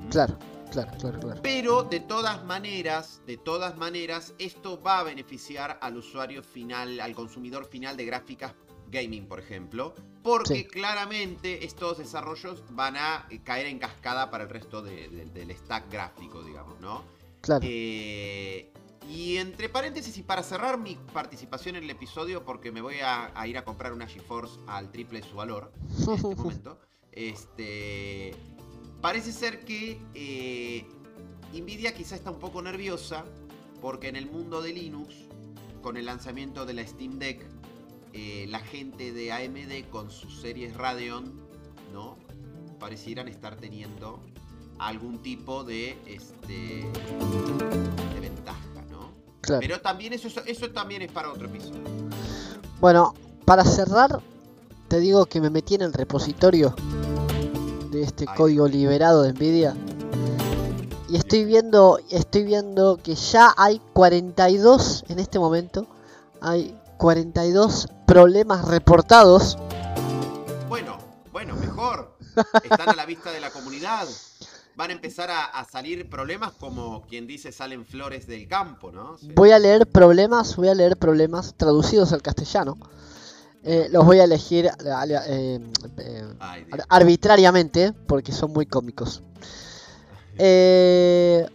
¿Mm? 0.00 0.08
Claro, 0.08 0.38
claro, 0.70 0.92
claro, 0.98 1.20
claro. 1.20 1.40
Pero 1.42 1.82
de 1.82 2.00
todas 2.00 2.44
maneras, 2.44 3.20
de 3.26 3.36
todas 3.36 3.76
maneras, 3.76 4.34
esto 4.38 4.80
va 4.80 5.00
a 5.00 5.02
beneficiar 5.02 5.78
al 5.82 5.96
usuario 5.96 6.42
final, 6.42 7.00
al 7.00 7.14
consumidor 7.14 7.66
final 7.66 7.96
de 7.96 8.04
gráficas 8.04 8.54
gaming, 8.88 9.26
por 9.26 9.40
ejemplo, 9.40 9.94
porque 10.22 10.54
Sí. 10.54 10.64
claramente 10.64 11.64
estos 11.64 11.98
desarrollos 11.98 12.62
van 12.70 12.96
a 12.96 13.26
eh, 13.30 13.40
caer 13.42 13.66
en 13.66 13.80
cascada 13.80 14.30
para 14.30 14.44
el 14.44 14.50
resto 14.50 14.80
de- 14.80 15.08
de- 15.08 15.24
del 15.26 15.50
stack 15.56 15.90
gráfico, 15.90 16.42
digamos, 16.44 16.78
¿no? 16.80 17.02
Claro. 17.40 17.62
Eh, 17.64 18.70
y 19.08 19.36
entre 19.36 19.68
paréntesis, 19.68 20.16
y 20.18 20.22
para 20.22 20.42
cerrar 20.42 20.78
mi 20.78 20.96
participación 21.12 21.76
en 21.76 21.84
el 21.84 21.90
episodio, 21.90 22.44
porque 22.44 22.72
me 22.72 22.80
voy 22.80 23.00
a, 23.00 23.30
a 23.38 23.46
ir 23.46 23.56
a 23.58 23.64
comprar 23.64 23.92
una 23.92 24.06
GeForce 24.06 24.58
al 24.66 24.90
triple 24.90 25.20
de 25.20 25.28
su 25.28 25.36
valor 25.36 25.72
en 25.76 26.14
este 26.14 26.34
momento, 26.36 26.78
este, 27.12 28.34
parece 29.00 29.32
ser 29.32 29.64
que 29.64 30.00
eh, 30.14 30.86
Nvidia 31.52 31.94
quizá 31.94 32.14
está 32.14 32.30
un 32.30 32.38
poco 32.38 32.60
nerviosa, 32.62 33.24
porque 33.80 34.08
en 34.08 34.16
el 34.16 34.26
mundo 34.26 34.62
de 34.62 34.72
Linux, 34.72 35.14
con 35.82 35.96
el 35.96 36.06
lanzamiento 36.06 36.66
de 36.66 36.74
la 36.74 36.86
Steam 36.86 37.18
Deck, 37.18 37.44
eh, 38.12 38.46
la 38.48 38.60
gente 38.60 39.12
de 39.12 39.32
AMD 39.32 39.88
con 39.90 40.10
sus 40.10 40.40
series 40.40 40.74
Radeon, 40.74 41.40
¿no? 41.92 42.18
Parecieran 42.78 43.28
estar 43.28 43.56
teniendo 43.56 44.20
algún 44.78 45.22
tipo 45.22 45.64
de, 45.64 45.96
este. 46.06 46.90
Claro. 49.46 49.60
Pero 49.60 49.80
también 49.80 50.12
eso, 50.12 50.28
eso 50.44 50.70
también 50.70 51.02
es 51.02 51.10
para 51.10 51.32
otro 51.32 51.46
episodio. 51.46 51.80
Bueno, 52.80 53.14
para 53.44 53.64
cerrar, 53.64 54.20
te 54.88 55.00
digo 55.00 55.26
que 55.26 55.40
me 55.40 55.50
metí 55.50 55.76
en 55.76 55.82
el 55.82 55.92
repositorio 55.92 56.74
de 57.90 58.02
este 58.02 58.26
código 58.26 58.68
liberado 58.68 59.22
de 59.22 59.32
Nvidia. 59.32 59.74
Y 61.08 61.16
estoy 61.16 61.44
viendo, 61.44 62.00
estoy 62.10 62.44
viendo 62.44 62.98
que 63.02 63.14
ya 63.14 63.54
hay 63.56 63.80
42 63.92 65.04
en 65.08 65.18
este 65.20 65.38
momento. 65.38 65.86
Hay 66.40 66.76
42 66.98 67.88
problemas 68.06 68.66
reportados. 68.66 69.56
Bueno, 70.68 70.98
bueno, 71.32 71.54
mejor. 71.56 72.16
Están 72.62 72.88
a 72.88 72.94
la 72.94 73.06
vista 73.06 73.30
de 73.30 73.40
la 73.40 73.50
comunidad. 73.50 74.06
Van 74.76 74.90
a 74.90 74.92
empezar 74.92 75.30
a, 75.30 75.46
a 75.46 75.64
salir 75.64 76.08
problemas 76.08 76.52
como 76.52 77.06
quien 77.06 77.26
dice 77.26 77.50
salen 77.50 77.86
flores 77.86 78.26
del 78.26 78.46
campo, 78.46 78.92
¿no? 78.92 79.16
Sí. 79.18 79.32
Voy 79.34 79.50
a 79.50 79.58
leer 79.58 79.86
problemas, 79.86 80.54
voy 80.56 80.68
a 80.68 80.74
leer 80.74 80.98
problemas 80.98 81.54
traducidos 81.56 82.12
al 82.12 82.22
castellano. 82.22 82.76
Eh, 83.68 83.88
los 83.90 84.04
voy 84.04 84.20
a 84.20 84.24
elegir 84.24 84.66
eh, 84.66 85.60
eh, 85.98 86.34
arbitrariamente 86.88 87.92
porque 87.92 88.30
son 88.30 88.52
muy 88.52 88.66
cómicos. 88.66 89.24
Así, 90.38 91.48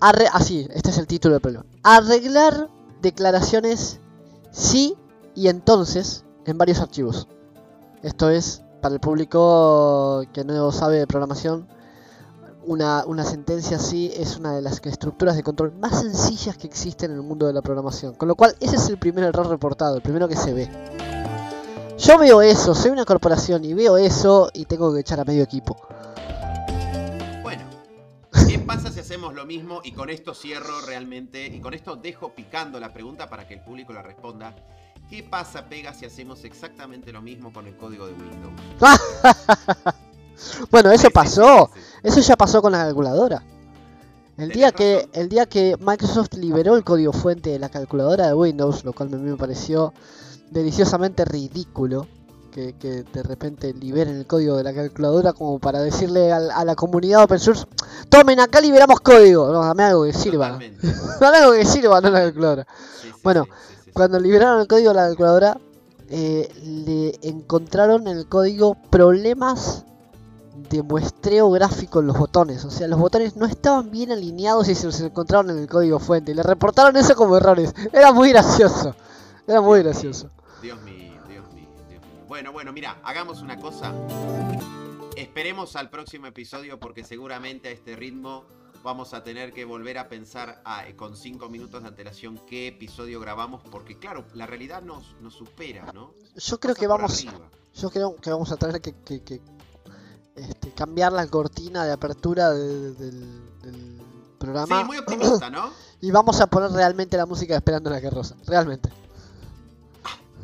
ah, 0.00 0.72
este 0.72 0.90
es 0.90 0.98
el 0.98 1.08
título 1.08 1.34
del 1.34 1.40
problema. 1.40 1.64
Arreglar 1.82 2.68
declaraciones 3.02 3.98
sí 4.52 4.94
y 5.34 5.48
entonces 5.48 6.24
en 6.46 6.56
varios 6.56 6.78
archivos. 6.78 7.26
Esto 8.04 8.30
es, 8.30 8.62
para 8.80 8.94
el 8.94 9.00
público 9.00 10.22
que 10.32 10.44
no 10.44 10.70
sabe 10.70 10.98
de 10.98 11.08
programación, 11.08 11.66
una, 12.64 13.04
una, 13.06 13.24
sentencia 13.24 13.76
así 13.76 14.12
es 14.16 14.36
una 14.36 14.54
de 14.54 14.62
las 14.62 14.84
estructuras 14.84 15.36
de 15.36 15.42
control 15.42 15.72
más 15.72 16.00
sencillas 16.00 16.56
que 16.56 16.66
existen 16.66 17.10
en 17.10 17.16
el 17.18 17.22
mundo 17.22 17.46
de 17.46 17.52
la 17.52 17.62
programación. 17.62 18.14
Con 18.14 18.28
lo 18.28 18.34
cual, 18.34 18.54
ese 18.60 18.76
es 18.76 18.88
el 18.88 18.98
primer 18.98 19.24
error 19.24 19.48
reportado, 19.48 19.96
el 19.96 20.02
primero 20.02 20.28
que 20.28 20.36
se 20.36 20.52
ve. 20.52 20.68
Yo 21.98 22.18
veo 22.18 22.40
eso, 22.40 22.74
soy 22.74 22.90
una 22.90 23.04
corporación 23.04 23.64
y 23.64 23.74
veo 23.74 23.98
eso 23.98 24.50
y 24.54 24.64
tengo 24.64 24.92
que 24.94 25.00
echar 25.00 25.20
a 25.20 25.24
medio 25.24 25.42
equipo. 25.42 25.76
Bueno, 27.42 27.64
¿qué 28.48 28.58
pasa 28.58 28.90
si 28.90 29.00
hacemos 29.00 29.34
lo 29.34 29.44
mismo? 29.44 29.80
Y 29.84 29.92
con 29.92 30.08
esto 30.08 30.34
cierro 30.34 30.80
realmente, 30.86 31.46
y 31.46 31.60
con 31.60 31.74
esto 31.74 31.96
dejo 31.96 32.34
picando 32.34 32.80
la 32.80 32.92
pregunta 32.92 33.28
para 33.28 33.46
que 33.46 33.54
el 33.54 33.60
público 33.60 33.92
la 33.92 34.02
responda. 34.02 34.56
¿Qué 35.10 35.22
pasa, 35.24 35.68
Pega, 35.68 35.92
si 35.92 36.06
hacemos 36.06 36.44
exactamente 36.44 37.12
lo 37.12 37.20
mismo 37.20 37.52
con 37.52 37.66
el 37.66 37.76
código 37.76 38.06
de 38.06 38.12
Windows? 38.12 38.52
bueno, 40.70 40.92
eso 40.92 41.10
pasó. 41.10 41.70
Eso 42.02 42.20
ya 42.20 42.36
pasó 42.36 42.62
con 42.62 42.72
la 42.72 42.84
calculadora. 42.84 43.42
El 44.36 44.50
día, 44.50 44.72
que, 44.72 45.08
el 45.12 45.28
día 45.28 45.44
que 45.44 45.76
Microsoft 45.78 46.32
liberó 46.34 46.76
el 46.76 46.82
código 46.82 47.12
fuente 47.12 47.50
de 47.50 47.58
la 47.58 47.68
calculadora 47.68 48.26
de 48.26 48.34
Windows, 48.34 48.84
lo 48.84 48.94
cual 48.94 49.12
a 49.12 49.16
mí 49.18 49.30
me 49.30 49.36
pareció 49.36 49.92
deliciosamente 50.50 51.26
ridículo, 51.26 52.06
que, 52.50 52.72
de 53.12 53.22
repente 53.22 53.72
liberen 53.74 54.16
el 54.16 54.26
código 54.26 54.56
de 54.56 54.64
la 54.64 54.72
calculadora 54.72 55.32
como 55.32 55.58
para 55.58 55.80
decirle 55.80 56.32
a, 56.32 56.64
la 56.64 56.74
comunidad 56.74 57.22
open 57.22 57.38
source, 57.38 57.66
tomen 58.08 58.40
acá 58.40 58.60
liberamos 58.60 59.00
código, 59.00 59.52
no, 59.52 59.62
dame 59.62 59.84
algo 59.84 60.04
que 60.04 60.12
sirva, 60.12 60.58
dame 61.20 61.36
algo 61.36 61.52
que 61.52 61.64
sirva, 61.64 62.00
no 62.00 62.10
la 62.10 62.20
calculadora. 62.20 62.66
bueno, 63.22 63.46
cuando 63.92 64.18
liberaron 64.18 64.62
el 64.62 64.66
código 64.66 64.88
de 64.88 64.94
la 64.94 65.06
calculadora, 65.08 65.58
eh, 66.08 66.48
le 66.64 67.28
encontraron 67.28 68.08
en 68.08 68.16
el 68.16 68.26
código 68.26 68.74
problemas 68.90 69.84
de 70.68 70.82
muestreo 70.82 71.50
gráfico 71.50 72.00
en 72.00 72.06
los 72.08 72.18
botones. 72.18 72.64
O 72.64 72.70
sea, 72.70 72.88
los 72.88 72.98
botones 72.98 73.36
no 73.36 73.46
estaban 73.46 73.90
bien 73.90 74.12
alineados 74.12 74.68
y 74.68 74.74
se 74.74 74.86
los 74.86 75.00
encontraron 75.00 75.50
en 75.50 75.58
el 75.58 75.68
código 75.68 75.98
fuente. 75.98 76.32
Y 76.32 76.34
le 76.34 76.42
reportaron 76.42 76.96
eso 76.96 77.14
como 77.14 77.36
errores. 77.36 77.74
Era 77.92 78.12
muy 78.12 78.30
gracioso. 78.30 78.94
Era 79.46 79.60
muy 79.60 79.82
gracioso. 79.82 80.30
Dios 80.62 80.80
mío, 80.82 81.20
Dios 81.28 81.52
mío, 81.52 81.68
Dios 81.88 82.02
mío. 82.02 82.24
Bueno, 82.28 82.52
bueno, 82.52 82.72
mira, 82.72 82.98
hagamos 83.02 83.40
una 83.42 83.58
cosa. 83.58 83.92
Esperemos 85.16 85.76
al 85.76 85.90
próximo 85.90 86.26
episodio 86.26 86.78
porque 86.78 87.04
seguramente 87.04 87.68
a 87.68 87.72
este 87.72 87.96
ritmo 87.96 88.44
vamos 88.82 89.12
a 89.14 89.22
tener 89.22 89.52
que 89.52 89.64
volver 89.64 89.98
a 89.98 90.08
pensar 90.08 90.60
ah, 90.64 90.84
con 90.96 91.16
cinco 91.16 91.48
minutos 91.48 91.82
de 91.82 91.88
antelación 91.88 92.40
qué 92.48 92.68
episodio 92.68 93.20
grabamos, 93.20 93.62
porque 93.70 93.98
claro, 93.98 94.24
la 94.34 94.46
realidad 94.46 94.82
nos, 94.82 95.14
nos 95.20 95.34
supera, 95.34 95.92
¿no? 95.92 96.14
Yo 96.36 96.58
creo 96.58 96.74
que 96.74 96.86
vamos, 96.86 97.26
yo 97.74 97.90
creo 97.90 98.16
que 98.16 98.30
vamos 98.30 98.50
a 98.52 98.56
tener 98.56 98.80
que, 98.80 99.40
este, 100.48 100.70
cambiar 100.72 101.12
la 101.12 101.26
cortina 101.26 101.84
de 101.84 101.92
apertura 101.92 102.50
del, 102.50 104.00
programa. 104.38 104.80
Sí, 104.80 104.84
muy 104.84 104.96
optimista, 104.96 105.50
¿no? 105.50 105.70
y 106.00 106.10
vamos 106.10 106.40
a 106.40 106.46
poner 106.46 106.70
realmente 106.70 107.16
la 107.16 107.26
música 107.26 107.52
de 107.52 107.58
Esperando 107.58 107.90
la 107.90 108.00
Carroza, 108.00 108.34
realmente. 108.46 108.88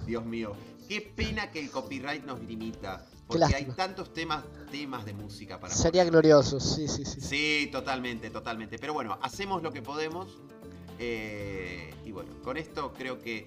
Dios 0.06 0.24
mío, 0.24 0.52
qué 0.88 1.00
pena 1.00 1.50
que 1.50 1.60
el 1.60 1.70
copyright 1.70 2.24
nos 2.24 2.40
limita. 2.40 3.06
Porque 3.26 3.56
hay 3.56 3.64
tantos 3.64 4.12
temas, 4.12 4.44
temas 4.70 5.04
de 5.04 5.12
música 5.12 5.58
para 5.58 5.74
Sería 5.74 6.04
glorioso, 6.04 6.60
sí, 6.60 6.86
sí, 6.86 7.04
sí. 7.04 7.20
Sí, 7.20 7.68
totalmente, 7.72 8.30
totalmente. 8.30 8.78
Pero 8.78 8.92
bueno, 8.92 9.18
hacemos 9.20 9.62
lo 9.62 9.72
que 9.72 9.82
podemos. 9.82 10.28
Eh, 10.98 11.92
y 12.04 12.12
bueno, 12.12 12.30
con 12.42 12.56
esto 12.56 12.92
creo 12.92 13.20
que. 13.20 13.46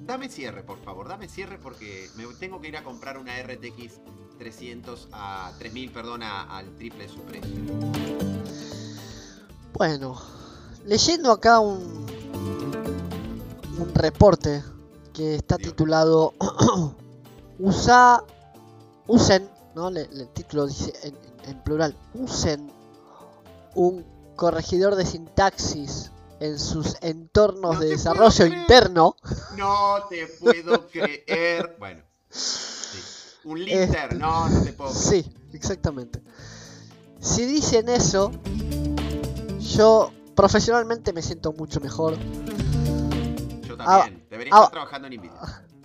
Dame 0.00 0.28
cierre, 0.28 0.62
por 0.62 0.78
favor, 0.82 1.08
dame 1.08 1.28
cierre 1.28 1.58
porque 1.58 2.08
me 2.16 2.26
tengo 2.34 2.60
que 2.60 2.68
ir 2.68 2.76
a 2.76 2.84
comprar 2.84 3.18
una 3.18 3.40
RTX 3.42 4.00
300 4.38 5.08
a 5.12 5.52
3000, 5.58 5.90
perdón, 5.90 6.22
al 6.22 6.76
triple 6.76 7.04
de 7.04 7.08
su 7.08 7.20
precio. 7.22 7.54
Bueno, 9.72 10.20
leyendo 10.84 11.30
acá 11.32 11.60
un 11.60 12.04
un 13.78 13.94
reporte 13.94 14.62
que 15.12 15.36
está 15.36 15.56
titulado 15.56 16.34
Usa 17.58 18.22
usen, 19.06 19.48
¿no? 19.76 19.88
el 19.88 20.28
título 20.34 20.66
dice 20.66 20.92
en, 21.46 21.62
plural, 21.62 21.96
usen 22.14 22.72
un 23.74 24.04
corregidor 24.34 24.96
de 24.96 25.06
sintaxis 25.06 26.10
en 26.40 26.58
sus 26.58 26.96
entornos 27.00 27.80
de 27.80 27.88
desarrollo 27.88 28.46
interno. 28.46 29.16
No 29.56 29.96
te 30.08 30.26
puedo 30.26 30.88
creer. 30.88 31.76
Bueno, 31.78 32.02
un 33.44 33.64
linter, 33.64 34.16
no, 34.16 34.48
no 34.48 34.62
te 34.62 34.72
puedo 34.72 34.90
creer. 34.90 35.24
Sí, 35.24 35.34
exactamente. 35.52 36.22
Si 37.20 37.46
dicen 37.46 37.88
eso, 37.88 38.30
yo 39.60 40.12
profesionalmente 40.34 41.12
me 41.12 41.22
siento 41.22 41.52
mucho 41.52 41.80
mejor. 41.80 42.18
Yo 43.62 43.76
también, 43.76 44.26
debería 44.30 44.52
estar 44.52 44.70
trabajando 44.70 45.08
en 45.08 45.14
Nvidia. 45.14 45.32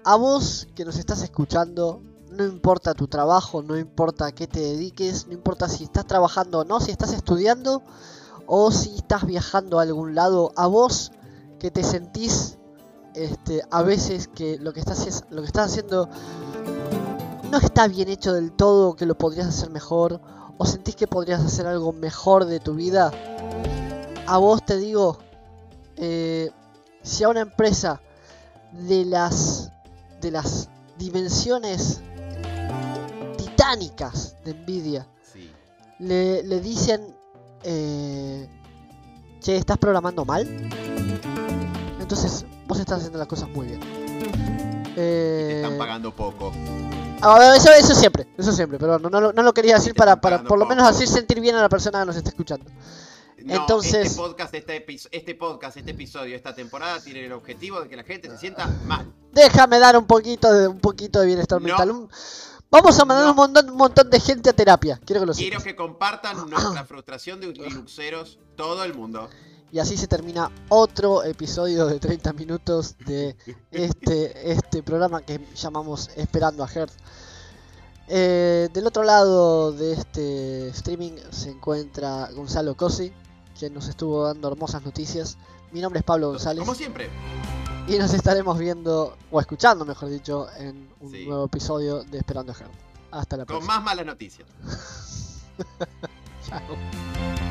A 0.03 0.15
vos 0.15 0.67
que 0.75 0.85
nos 0.85 0.97
estás 0.97 1.21
escuchando, 1.21 2.01
no 2.31 2.45
importa 2.45 2.93
tu 2.93 3.07
trabajo, 3.07 3.61
no 3.61 3.77
importa 3.77 4.27
a 4.27 4.31
qué 4.31 4.47
te 4.47 4.59
dediques, 4.59 5.27
no 5.27 5.33
importa 5.33 5.69
si 5.69 5.83
estás 5.83 6.05
trabajando 6.05 6.59
o 6.59 6.63
no, 6.65 6.79
si 6.79 6.91
estás 6.91 7.13
estudiando 7.13 7.83
o 8.51 8.71
si 8.71 8.95
estás 8.95 9.25
viajando 9.25 9.79
a 9.79 9.83
algún 9.83 10.15
lado, 10.15 10.51
a 10.55 10.65
vos 10.67 11.11
que 11.59 11.69
te 11.69 11.83
sentís 11.83 12.57
este, 13.13 13.61
a 13.69 13.83
veces 13.83 14.27
que 14.27 14.57
lo 14.57 14.73
que 14.73 14.79
estás 14.79 15.23
lo 15.29 15.41
que 15.41 15.47
estás 15.47 15.71
haciendo 15.71 16.09
no 17.51 17.57
está 17.57 17.87
bien 17.87 18.09
hecho 18.09 18.33
del 18.33 18.51
todo, 18.51 18.95
que 18.95 19.05
lo 19.05 19.17
podrías 19.17 19.47
hacer 19.47 19.69
mejor 19.69 20.19
o 20.57 20.65
sentís 20.65 20.95
que 20.95 21.07
podrías 21.07 21.43
hacer 21.43 21.67
algo 21.67 21.93
mejor 21.93 22.45
de 22.45 22.59
tu 22.59 22.73
vida, 22.73 23.11
a 24.27 24.37
vos 24.37 24.65
te 24.65 24.77
digo, 24.77 25.19
eh, 25.95 26.51
si 27.01 27.23
a 27.23 27.29
una 27.29 27.41
empresa 27.41 28.01
de 28.71 29.05
las 29.05 29.71
de 30.21 30.31
las 30.31 30.69
dimensiones 30.97 32.01
de 34.43 34.53
Nvidia. 34.53 35.07
Le, 35.99 36.43
le, 36.43 36.59
dicen, 36.61 37.15
eh, 37.63 38.47
che, 39.39 39.57
¿estás 39.57 39.77
programando 39.77 40.25
mal? 40.25 40.47
Entonces, 41.99 42.45
vos 42.67 42.79
estás 42.79 42.99
haciendo 42.99 43.19
las 43.19 43.27
cosas 43.27 43.49
muy 43.49 43.67
bien. 43.67 43.79
Eh, 44.95 45.61
están 45.63 45.77
pagando 45.77 46.13
poco. 46.13 46.51
Ah, 47.21 47.53
eso, 47.55 47.71
eso 47.73 47.93
siempre, 47.95 48.27
eso 48.37 48.51
siempre, 48.51 48.79
pero 48.79 48.97
no, 48.97 49.09
no, 49.09 49.43
lo 49.43 49.53
quería 49.53 49.75
decir 49.75 49.93
para, 49.93 50.21
para 50.21 50.41
por 50.41 50.57
lo 50.57 50.65
menos 50.65 50.87
hacer 50.87 51.07
sentir 51.07 51.41
bien 51.41 51.55
a 51.55 51.61
la 51.61 51.69
persona 51.69 51.99
que 51.99 52.05
nos 52.05 52.15
está 52.15 52.29
escuchando. 52.29 52.65
Entonces, 53.37 54.07
este 54.07 54.17
podcast, 54.17 54.53
este, 54.53 54.85
este, 55.11 55.35
podcast, 55.35 55.77
este 55.77 55.91
episodio, 55.91 56.35
esta 56.35 56.53
temporada 56.53 56.99
tiene 56.99 57.25
el 57.25 57.31
objetivo 57.31 57.81
de 57.81 57.89
que 57.89 57.95
la 57.95 58.03
gente 58.03 58.29
se 58.29 58.37
sienta 58.37 58.67
mal. 58.85 59.11
Déjame 59.31 59.79
dar 59.79 59.97
un 59.97 60.05
poquito 60.05 60.51
de 60.51 60.67
un 60.67 60.79
poquito 60.79 61.19
de 61.19 61.27
bienestar 61.27 61.61
mental. 61.61 62.09
Vamos 62.71 62.99
a 62.99 63.05
mandar 63.05 63.29
un, 63.29 63.35
montón, 63.35 63.69
un 63.69 63.77
montón 63.77 64.09
de 64.09 64.19
gente 64.19 64.49
a 64.49 64.53
terapia. 64.53 64.99
Quiero 65.03 65.21
que 65.21 65.25
lo 65.25 65.33
Quiero 65.33 65.61
que 65.61 65.75
compartan 65.75 66.37
nuestra 66.49 66.83
frustración 66.85 67.39
de 67.39 67.47
Linuxeros 67.47 68.39
todo 68.55 68.83
el 68.83 68.93
mundo. 68.93 69.29
Y 69.71 69.79
así 69.79 69.97
se 69.97 70.07
termina 70.07 70.51
otro 70.69 71.23
episodio 71.23 71.85
de 71.85 71.99
30 71.99 72.33
minutos 72.33 72.95
de 73.05 73.35
este, 73.71 74.51
este 74.51 74.83
programa 74.83 75.21
que 75.21 75.39
llamamos 75.55 76.09
Esperando 76.15 76.63
a 76.63 76.67
Hertz. 76.67 76.95
Eh, 78.07 78.69
del 78.73 78.87
otro 78.87 79.03
lado 79.03 79.71
de 79.71 79.93
este 79.93 80.69
streaming 80.69 81.13
se 81.29 81.51
encuentra 81.51 82.29
Gonzalo 82.31 82.75
Cosi, 82.75 83.13
que 83.59 83.69
nos 83.69 83.87
estuvo 83.87 84.23
dando 84.23 84.47
hermosas 84.47 84.83
noticias. 84.83 85.37
Mi 85.71 85.81
nombre 85.81 85.99
es 85.99 86.03
Pablo 86.03 86.29
González. 86.29 86.61
Como 86.61 86.73
siempre. 86.73 87.09
Y 87.89 87.97
nos 87.97 88.13
estaremos 88.13 88.59
viendo, 88.59 89.17
o 89.31 89.39
escuchando, 89.41 89.83
mejor 89.83 90.09
dicho, 90.09 90.47
en 90.57 90.89
un 90.99 91.11
nuevo 91.25 91.45
episodio 91.45 92.03
de 92.03 92.19
Esperando 92.19 92.53
a 92.53 93.19
Hasta 93.19 93.35
la 93.35 93.45
próxima. 93.45 93.73
Con 93.73 93.77
más 93.77 93.83
malas 93.83 94.05
noticias. 94.05 94.47
Chao. 96.47 97.48